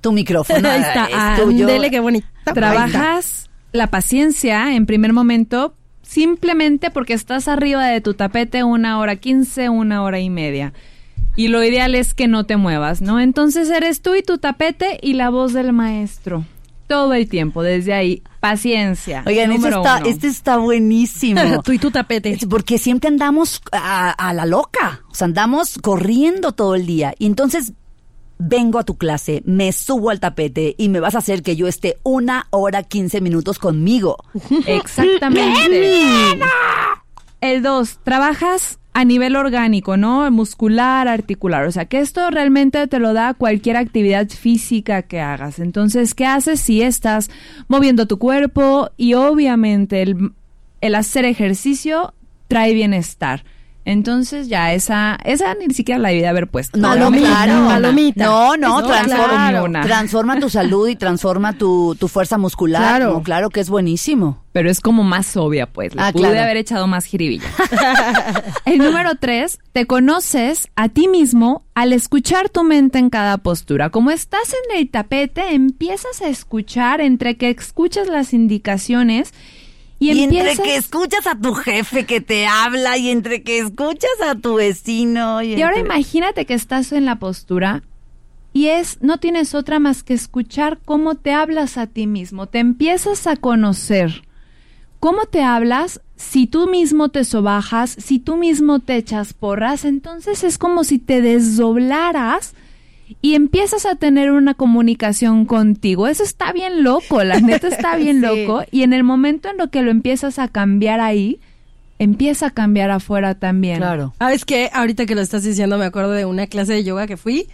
Tu 0.00 0.12
micrófono 0.12 0.68
Ahí 0.68 0.80
está. 0.80 1.06
es 1.34 1.42
tuyo. 1.42 1.66
Ándele, 1.66 1.90
qué 1.90 2.00
bonito. 2.00 2.26
trabajas 2.54 3.50
la 3.72 3.88
paciencia 3.88 4.74
en 4.74 4.86
primer 4.86 5.12
momento 5.12 5.74
simplemente 6.02 6.90
porque 6.90 7.12
estás 7.12 7.48
arriba 7.48 7.86
de 7.86 8.00
tu 8.00 8.14
tapete 8.14 8.64
una 8.64 8.98
hora 8.98 9.16
quince, 9.16 9.68
una 9.68 10.02
hora 10.02 10.20
y 10.20 10.30
media. 10.30 10.72
Y 11.38 11.46
lo 11.46 11.62
ideal 11.62 11.94
es 11.94 12.14
que 12.14 12.26
no 12.26 12.46
te 12.46 12.56
muevas, 12.56 13.00
¿no? 13.00 13.20
Entonces 13.20 13.70
eres 13.70 14.02
tú 14.02 14.16
y 14.16 14.22
tu 14.24 14.38
tapete 14.38 14.98
y 15.00 15.12
la 15.12 15.30
voz 15.30 15.52
del 15.52 15.72
maestro. 15.72 16.44
Todo 16.88 17.14
el 17.14 17.28
tiempo, 17.28 17.62
desde 17.62 17.94
ahí. 17.94 18.24
Paciencia. 18.40 19.22
Oigan, 19.24 19.52
este 19.52 19.68
está, 19.68 20.02
este 20.04 20.56
buenísimo. 20.56 21.62
Tú 21.62 21.70
y 21.70 21.78
tu 21.78 21.92
tapete. 21.92 22.30
Es 22.30 22.46
Porque 22.46 22.78
siempre 22.78 23.06
andamos 23.06 23.62
a, 23.70 24.10
a 24.10 24.34
la 24.34 24.46
loca, 24.46 25.02
o 25.08 25.14
sea, 25.14 25.26
andamos 25.26 25.78
corriendo 25.80 26.50
todo 26.50 26.74
el 26.74 26.86
día. 26.86 27.14
Y 27.20 27.26
entonces 27.26 27.72
vengo 28.38 28.80
a 28.80 28.84
tu 28.84 28.96
clase, 28.96 29.42
me 29.44 29.70
subo 29.70 30.10
al 30.10 30.18
tapete 30.18 30.74
y 30.76 30.88
me 30.88 30.98
vas 30.98 31.14
a 31.14 31.18
hacer 31.18 31.44
que 31.44 31.54
yo 31.54 31.68
esté 31.68 31.98
una 32.02 32.48
hora 32.50 32.82
quince 32.82 33.20
minutos 33.20 33.60
conmigo. 33.60 34.16
Exactamente. 34.66 36.10
El 37.40 37.62
dos, 37.62 38.00
trabajas 38.02 38.80
a 38.98 39.04
nivel 39.04 39.36
orgánico, 39.36 39.96
¿no? 39.96 40.28
Muscular, 40.32 41.06
articular. 41.06 41.64
O 41.66 41.70
sea, 41.70 41.84
que 41.84 42.00
esto 42.00 42.28
realmente 42.32 42.84
te 42.88 42.98
lo 42.98 43.12
da 43.12 43.32
cualquier 43.32 43.76
actividad 43.76 44.28
física 44.28 45.02
que 45.02 45.20
hagas. 45.20 45.60
Entonces, 45.60 46.16
¿qué 46.16 46.26
haces 46.26 46.58
si 46.58 46.82
estás 46.82 47.30
moviendo 47.68 48.06
tu 48.06 48.18
cuerpo? 48.18 48.90
Y 48.96 49.14
obviamente 49.14 50.02
el, 50.02 50.32
el 50.80 50.94
hacer 50.96 51.26
ejercicio 51.26 52.12
trae 52.48 52.74
bienestar. 52.74 53.44
Entonces 53.90 54.48
ya 54.48 54.74
esa, 54.74 55.18
esa 55.24 55.54
ni 55.54 55.72
siquiera 55.72 55.98
la 55.98 56.10
debí 56.10 56.20
de 56.20 56.26
haber 56.26 56.46
puesto. 56.46 56.76
No, 56.76 56.94
Ya 56.94 57.46
no, 57.46 57.68
palomita. 57.68 58.26
No, 58.26 58.54
no, 58.58 58.82
No, 58.82 58.86
transforma, 58.86 59.72
claro. 59.74 60.40
Tu 60.40 60.50
salud 60.50 60.88
y 60.88 60.94
transforma 60.96 61.54
tu, 61.54 61.96
tu 61.98 62.06
fuerza 62.06 62.36
muscular. 62.36 62.82
Claro. 62.82 63.12
No, 63.14 63.22
claro 63.22 63.48
que 63.48 63.60
es 63.60 63.70
buenísimo. 63.70 64.44
Pero 64.52 64.68
es 64.68 64.80
como 64.80 65.04
más 65.04 65.34
obvia, 65.38 65.64
pues. 65.66 65.94
Le 65.94 66.02
Ah, 66.02 66.12
pude 66.12 66.24
claro. 66.24 66.38
haber 66.42 66.58
echado 66.58 66.86
más 66.86 67.06
jiribilla. 67.06 67.46
El 68.66 68.76
número 68.76 69.12
tres, 69.18 69.58
te 69.72 69.86
conoces 69.86 70.68
a 70.76 70.90
ti 70.90 71.08
mismo 71.08 71.64
al 71.74 71.94
escuchar 71.94 72.50
tu 72.50 72.64
mente 72.64 72.98
en 72.98 73.08
cada 73.08 73.38
postura. 73.38 73.88
Como 73.88 74.10
estás 74.10 74.52
en 74.70 74.78
el 74.78 74.90
tapete, 74.90 75.54
empiezas 75.54 76.20
a 76.20 76.28
escuchar 76.28 77.00
entre 77.00 77.38
que 77.38 77.48
escuchas 77.48 78.06
las 78.08 78.34
indicaciones 78.34 79.32
y, 79.98 80.12
Y, 80.12 80.22
empiezas... 80.24 80.50
entre 80.52 80.64
que 80.64 80.76
escuchas 80.76 81.26
a 81.26 81.34
tu 81.34 81.54
jefe 81.54 82.06
que 82.06 82.20
te 82.20 82.46
habla 82.46 82.96
y 82.98 83.10
entre 83.10 83.42
que 83.42 83.58
escuchas 83.58 84.10
a 84.24 84.34
tu 84.36 84.54
vecino. 84.54 85.42
Y, 85.42 85.54
Y 85.54 85.62
ahora 85.62 85.78
entre- 85.78 85.94
imagínate 85.94 86.46
que 86.46 86.54
estás 86.54 86.92
en 86.92 87.04
la 87.04 87.16
postura 87.16 87.82
y 88.52 88.68
es, 88.68 88.98
no 89.02 89.18
tienes 89.18 89.54
otra 89.54 89.78
más 89.78 90.02
que 90.02 90.14
escuchar 90.14 90.78
cómo 90.84 91.14
te 91.16 91.32
hablas 91.32 91.76
a 91.78 91.86
ti 91.86 92.06
mismo, 92.06 92.46
te 92.46 92.58
empiezas 92.60 93.26
a 93.26 93.36
conocer. 93.36 94.22
¿Cómo 95.00 95.26
te 95.26 95.42
hablas? 95.42 96.00
Si 96.16 96.48
tú 96.48 96.66
mismo 96.68 97.08
te 97.10 97.22
sobajas, 97.24 97.90
si 97.98 98.18
tú 98.18 98.36
mismo 98.36 98.80
te 98.80 98.96
echas 98.96 99.32
porras, 99.32 99.84
entonces 99.84 100.42
es 100.42 100.58
como 100.58 100.82
si 100.82 100.98
te 100.98 101.20
desdoblaras 101.22 102.54
y 103.22 103.34
empiezas 103.34 103.86
a 103.86 103.94
tener 103.96 104.30
una 104.32 104.54
comunicación 104.54 105.44
contigo. 105.46 106.06
Eso 106.06 106.22
está 106.22 106.52
bien 106.52 106.82
loco, 106.84 107.22
la 107.24 107.40
neta 107.40 107.68
está 107.68 107.96
bien 107.96 108.20
Sí. 108.20 108.26
loco. 108.44 108.64
Y 108.70 108.82
en 108.82 108.92
el 108.92 109.04
momento 109.04 109.48
en 109.50 109.56
lo 109.56 109.70
que 109.70 109.82
lo 109.82 109.90
empiezas 109.90 110.38
a 110.38 110.48
cambiar 110.48 111.00
ahí, 111.00 111.40
empieza 111.98 112.46
a 112.46 112.50
cambiar 112.50 112.90
afuera 112.90 113.34
también. 113.34 113.78
Claro. 113.78 114.14
¿Sabes 114.18 114.44
qué? 114.44 114.70
Ahorita 114.72 115.06
que 115.06 115.14
lo 115.14 115.20
estás 115.20 115.42
diciendo, 115.42 115.78
me 115.78 115.84
acuerdo 115.86 116.12
de 116.12 116.24
una 116.24 116.46
clase 116.46 116.72
de 116.74 116.84
yoga 116.84 117.06
que 117.06 117.16
fui 117.16 117.48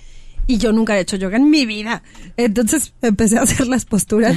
y 0.47 0.59
yo 0.59 0.73
nunca 0.75 0.95
he 0.99 1.01
hecho 1.01 1.17
yoga 1.17 1.39
en 1.39 1.49
mi 1.49 1.65
vida. 1.65 2.03
Entonces 2.37 2.93
empecé 3.01 3.39
a 3.39 3.43
hacer 3.43 3.67
las 3.67 3.87
posturas 3.87 4.37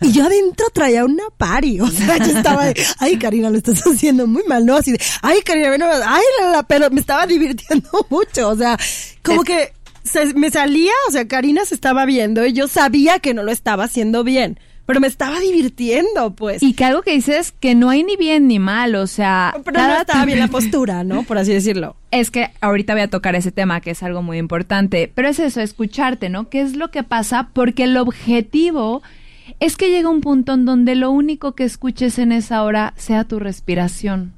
y 0.00 0.12
yo 0.12 0.24
adentro 0.24 0.64
traía 0.72 1.04
una 1.04 1.24
pari. 1.36 1.78
O 1.80 1.88
sea, 1.88 2.16
yo 2.16 2.36
estaba 2.38 2.64
de, 2.64 2.74
ay, 3.00 3.18
Karina, 3.18 3.50
lo 3.50 3.58
estás 3.58 3.82
haciendo 3.86 4.26
muy 4.26 4.42
mal, 4.48 4.64
¿no? 4.64 4.76
Así 4.76 4.92
de, 4.92 5.00
ay, 5.20 5.40
Karina, 5.44 5.68
ven, 5.68 5.82
ay, 5.82 6.22
la, 6.40 6.48
la, 6.48 6.62
pero 6.62 6.88
me 6.90 7.00
estaba 7.00 7.26
divirtiendo 7.26 7.90
mucho. 8.08 8.48
O 8.48 8.56
sea, 8.56 8.78
como 9.22 9.44
que 9.44 9.74
se- 10.04 10.34
me 10.34 10.50
salía, 10.50 10.92
o 11.08 11.12
sea, 11.12 11.26
Karina 11.28 11.64
se 11.64 11.74
estaba 11.74 12.04
viendo 12.04 12.44
y 12.46 12.52
yo 12.52 12.68
sabía 12.68 13.18
que 13.18 13.34
no 13.34 13.42
lo 13.42 13.52
estaba 13.52 13.84
haciendo 13.84 14.24
bien. 14.24 14.58
Pero 14.84 14.98
me 14.98 15.06
estaba 15.06 15.38
divirtiendo, 15.38 16.34
pues. 16.34 16.60
Y 16.60 16.72
que 16.74 16.84
algo 16.84 17.02
que 17.02 17.12
dices 17.12 17.52
que 17.60 17.76
no 17.76 17.88
hay 17.88 18.02
ni 18.02 18.16
bien 18.16 18.48
ni 18.48 18.58
mal, 18.58 18.96
o 18.96 19.06
sea, 19.06 19.54
pero 19.64 19.80
no 19.80 19.96
estaba 19.96 20.24
bien 20.24 20.40
la 20.40 20.46
tu- 20.46 20.52
postura, 20.52 21.04
¿no? 21.04 21.22
Por 21.22 21.38
así 21.38 21.52
decirlo. 21.52 21.94
Es 22.10 22.30
que 22.32 22.50
ahorita 22.60 22.92
voy 22.92 23.02
a 23.02 23.08
tocar 23.08 23.36
ese 23.36 23.52
tema 23.52 23.80
que 23.80 23.92
es 23.92 24.02
algo 24.02 24.22
muy 24.22 24.38
importante, 24.38 25.10
pero 25.14 25.28
es 25.28 25.38
eso, 25.38 25.60
escucharte, 25.60 26.28
¿no? 26.30 26.48
¿Qué 26.50 26.60
es 26.60 26.74
lo 26.76 26.90
que 26.90 27.04
pasa? 27.04 27.50
Porque 27.54 27.84
el 27.84 27.96
objetivo 27.96 29.02
es 29.60 29.76
que 29.76 29.88
llega 29.90 30.08
un 30.10 30.20
punto 30.20 30.52
en 30.54 30.64
donde 30.64 30.94
lo 30.96 31.10
único 31.12 31.52
que 31.52 31.62
escuches 31.64 32.18
en 32.18 32.32
esa 32.32 32.62
hora 32.64 32.92
sea 32.96 33.22
tu 33.24 33.38
respiración. 33.38 34.32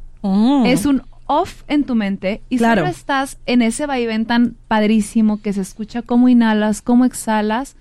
Es 0.66 0.84
un 0.86 1.02
off 1.26 1.62
en 1.68 1.84
tu 1.84 1.94
mente 1.94 2.42
y 2.48 2.58
Claro. 2.58 2.82
solo 2.82 2.90
estás 2.90 3.38
en 3.46 3.62
ese 3.62 3.86
vaivén 3.86 4.26
tan 4.26 4.56
padrísimo 4.68 5.40
que 5.40 5.52
se 5.52 5.60
escucha 5.62 6.02
cómo 6.02 6.28
inhalas, 6.28 6.82
cómo 6.82 7.04
exhalas 7.04 7.76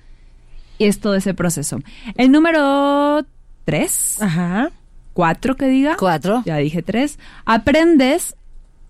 y 0.77 0.85
es 0.85 0.99
todo 0.99 1.15
ese 1.15 1.33
proceso. 1.33 1.79
El 2.15 2.31
número 2.31 3.25
tres, 3.65 4.21
Ajá. 4.21 4.71
cuatro 5.13 5.55
que 5.55 5.67
diga. 5.67 5.95
Cuatro. 5.97 6.41
Ya 6.45 6.57
dije 6.57 6.81
tres. 6.81 7.19
Aprendes 7.45 8.35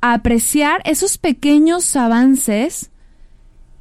a 0.02 0.14
apreciar 0.14 0.82
esos 0.86 1.18
pequeños 1.18 1.96
avances 1.96 2.90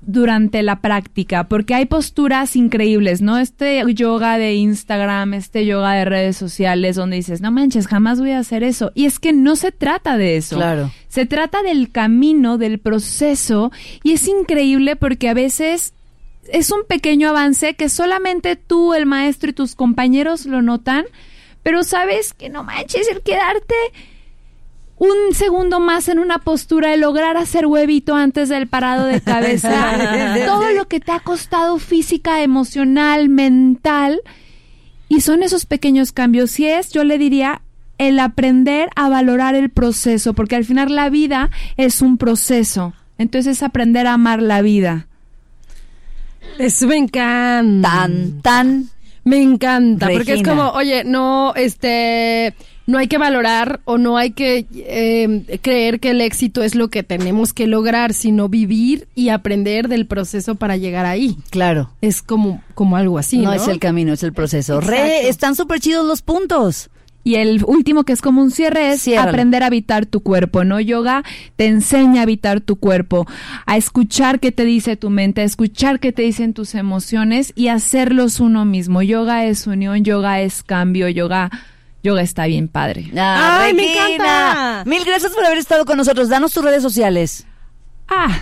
durante 0.05 0.63
la 0.63 0.81
práctica, 0.81 1.45
porque 1.45 1.75
hay 1.75 1.87
posturas 1.87 2.57
increíbles, 2.57 3.23
¿no? 3.23 3.39
Este 3.39 3.83
yoga 3.95 4.37
de 4.37 4.55
Instagram, 4.55 5.35
este 5.35 5.65
yoga 5.65 5.93
de 5.93 6.05
redes 6.05 6.37
sociales, 6.37 6.97
donde 6.97 7.17
dices, 7.17 7.41
no 7.41 7.53
manches, 7.53 7.87
jamás 7.87 8.19
voy 8.19 8.33
a 8.33 8.41
hacer 8.41 8.65
eso. 8.65 8.91
Y 8.95 9.07
es 9.07 9.21
que 9.21 9.33
no 9.33 9.55
se 9.55 9.71
trata 9.71 10.19
de 10.19 10.37
eso. 10.37 10.57
Claro. 10.57 10.91
Se 11.09 11.25
trata 11.25 11.63
del 11.63 11.91
camino, 11.91 12.59
del 12.59 12.81
proceso, 12.81 13.71
y 14.03 14.13
es 14.13 14.27
increíble 14.27 14.97
porque 14.97 15.29
a 15.29 15.35
veces 15.35 15.95
es 16.51 16.73
un 16.73 16.85
pequeño 16.89 17.29
avance 17.29 17.75
que 17.75 17.89
solamente 17.89 18.57
tú, 18.57 18.95
el 18.95 19.07
maestro 19.07 19.51
y 19.51 19.55
tus 19.55 19.77
compañeros 19.77 20.47
lo 20.47 20.63
notan, 20.63 21.05
pero 21.63 21.85
sabes 21.85 22.35
que 22.35 22.49
no 22.49 22.65
manches, 22.65 23.09
el 23.09 23.23
quedarte 23.23 23.75
un 24.99 25.35
segundo 25.35 25.81
más 25.81 26.09
en 26.09 26.19
una 26.19 26.39
postura 26.39 26.91
de 26.91 26.97
lograr 26.97 27.37
hacer 27.37 27.67
huevito 27.67 28.15
antes 28.15 28.49
del 28.49 28.69
parado 28.69 29.07
de 29.07 29.21
cabeza, 29.21 30.37
todo 30.47 30.71
lo 30.73 30.87
que 30.87 31.01
te 31.01 31.13
ha 31.13 31.21
costado 31.21 31.79
física, 31.79 32.43
emocional, 32.43 33.29
mental, 33.29 34.21
y 35.09 35.21
son 35.21 35.43
esos 35.43 35.67
pequeños 35.67 36.13
cambios. 36.13 36.53
Si 36.53 36.67
es, 36.67 36.91
yo 36.91 37.05
le 37.05 37.19
diría, 37.19 37.63
el 37.99 38.19
aprender 38.19 38.89
a 38.97 39.09
valorar 39.09 39.55
el 39.55 39.71
proceso, 39.71 40.35
porque 40.35 40.57
al 40.57 40.65
final 40.65 40.95
la 40.95 41.11
vida 41.11 41.51
es 41.77 42.01
un 42.01 42.17
proceso. 42.17 42.95
Entonces 43.19 43.59
es 43.59 43.63
aprender 43.63 44.07
a 44.07 44.15
amar 44.15 44.43
la 44.43 44.63
vida. 44.63 45.07
Eso 46.59 46.87
me 46.87 46.97
encanta. 46.97 47.89
Tan, 47.91 48.43
tan. 48.43 48.91
Me 49.25 49.41
encanta, 49.41 50.09
porque 50.13 50.35
es 50.35 50.43
como, 50.43 50.71
oye, 50.71 51.05
no, 51.05 51.55
este, 51.55 52.55
no 52.93 52.99
hay 52.99 53.09
que 53.09 53.17
valorar 53.17 53.81
o 53.87 53.97
no 53.97 54.19
hay 54.19 54.33
que 54.33 54.67
eh, 54.75 55.59
creer 55.63 55.99
que 55.99 56.11
el 56.11 56.21
éxito 56.21 56.63
es 56.63 56.75
lo 56.75 56.89
que 56.89 57.03
tenemos 57.03 57.55
que 57.55 57.67
lograr, 57.67 58.13
sino 58.13 58.51
vivir 58.51 59.09
y 59.15 59.31
aprender 59.31 59.89
del 59.89 60.07
proceso 60.07 60.57
para 60.57 60.77
llegar 60.77 61.07
ahí. 61.07 61.39
Claro. 61.49 61.91
Es 62.03 62.21
como, 62.21 62.63
como 62.75 62.99
algo 62.99 63.17
así, 63.17 63.39
¿no? 63.39 63.45
no, 63.45 63.55
es 63.55 63.67
el 63.67 63.79
camino, 63.79 64.13
es 64.13 64.23
el 64.23 64.35
proceso. 64.35 64.75
Exacto. 64.75 64.91
Re, 64.91 65.29
están 65.29 65.57
súper 65.57 65.81
chidos 65.81 66.07
los 66.07 66.21
puntos. 66.21 66.91
Y 67.25 67.37
el 67.37 67.65
último 67.65 68.05
que 68.05 68.13
es 68.13 68.21
como 68.21 68.43
un 68.43 68.51
cierre 68.51 68.93
es 68.93 69.05
Ciérralo. 69.05 69.31
aprender 69.31 69.63
a 69.63 69.67
habitar 69.67 70.05
tu 70.05 70.23
cuerpo, 70.23 70.65
¿no? 70.65 70.79
Yoga 70.79 71.23
te 71.57 71.67
enseña 71.67 72.21
a 72.21 72.23
habitar 72.25 72.61
tu 72.61 72.77
cuerpo, 72.77 73.27
a 73.65 73.79
escuchar 73.79 74.39
qué 74.39 74.53
te 74.53 74.67
dice 74.67 74.97
tu 74.97 75.09
mente, 75.09 75.41
a 75.41 75.45
escuchar 75.45 75.99
qué 75.99 76.13
te 76.13 76.23
dicen 76.23 76.53
tus 76.53 76.75
emociones 76.75 77.53
y 77.55 77.69
hacerlos 77.69 78.41
uno 78.41 78.67
mismo. 78.67 79.01
Yoga 79.01 79.47
es 79.47 79.67
unión, 79.67 80.05
yoga 80.05 80.43
es 80.43 80.63
cambio, 80.63 81.09
yoga, 81.09 81.51
yoga 82.03 82.23
está 82.23 82.47
bien 82.47 82.69
padre. 82.69 83.11
Ah, 83.17 83.61
¡Ay, 83.63 83.75
me 83.75 83.93
encanta! 83.93 84.83
Mil 84.87 85.05
gracias 85.05 85.33
por 85.33 85.45
haber 85.45 85.59
estado 85.59 85.85
con 85.85 85.97
nosotros. 85.97 86.29
Danos 86.29 86.53
tus 86.53 86.65
redes 86.65 86.83
sociales. 86.83 87.47
Ah, 88.09 88.41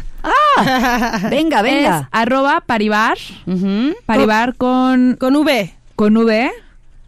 Venga, 1.30 1.58
es 1.58 1.62
venga. 1.62 2.08
arroba 2.12 2.60
paribar, 2.60 3.16
Ujú. 3.46 3.94
paribar 4.06 4.56
con, 4.56 5.16
Con 5.16 5.36
V. 5.36 5.74
con 5.96 6.16
V. 6.16 6.50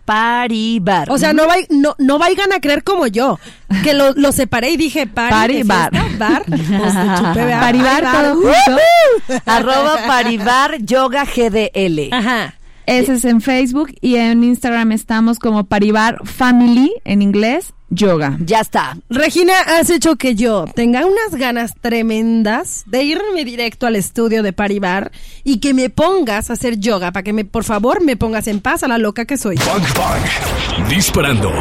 Paribar. 0.05 1.11
O 1.11 1.19
sea, 1.19 1.33
no, 1.33 1.47
vai- 1.47 1.67
no, 1.71 1.95
no 1.99 2.19
vayan 2.19 2.53
a 2.53 2.61
creer 2.61 2.83
como 2.83 3.07
yo, 3.07 3.39
que 3.85 3.95
lo, 3.95 4.13
lo 4.15 4.33
separé 4.33 4.71
y 4.71 4.77
dije 4.77 5.07
pari, 5.07 5.31
Pari, 5.31 5.57
de 5.59 5.65
bar. 5.65 5.91
fiesta, 5.91 6.17
bar, 6.19 6.43
pues. 6.47 6.61
Paribar 6.69 8.03
Pari, 8.03 8.17
todo 8.19 8.35
junto. 8.35 9.41
Arroba 9.47 9.99
Paribar 10.07 10.79
Yoga 10.83 11.25
GDL. 11.25 12.09
Ajá. 12.13 12.55
Ese 12.87 13.15
es 13.15 13.25
en 13.25 13.41
Facebook 13.41 13.95
y 14.01 14.17
en 14.17 14.43
Instagram 14.43 14.93
estamos 14.93 15.39
como 15.39 15.65
Paribar 15.65 16.19
Family 16.25 16.93
en 17.05 17.23
inglés, 17.23 17.75
yoga. 17.91 18.37
Ya 18.41 18.61
está. 18.61 18.97
Regina, 19.09 19.55
has 19.67 19.91
hecho 19.91 20.17
que 20.17 20.35
yo 20.35 20.65
tenga 20.75 21.07
unas 21.07 21.39
ganas 21.39 21.75
tremendas 21.81 22.85
de 22.87 23.05
irme 23.05 23.45
directo 23.45 23.87
al 23.87 23.97
estudio 23.97 24.43
de 24.43 24.53
Paribar 24.53 25.13
y 25.45 25.59
que 25.61 25.75
me 25.75 25.91
pongas 25.91 26.51
a 26.51 26.55
hacer 26.55 26.79
yoga 26.79 27.13
para 27.13 27.23
que 27.23 27.33
me, 27.33 27.45
por 27.45 27.65
favor, 27.65 28.03
me 28.03 28.17
pongas 28.17 28.47
en 28.49 28.61
paz 28.61 28.83
a 28.83 28.89
la 28.89 28.99
loca 28.99 29.25
que 29.25 29.37
soy. 29.37 29.57
Bang 29.57 29.85
Bang. 29.97 30.89
Disparando. 30.89 31.53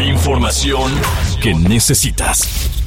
Información 0.00 0.92
que 1.42 1.54
necesitas. 1.54 2.77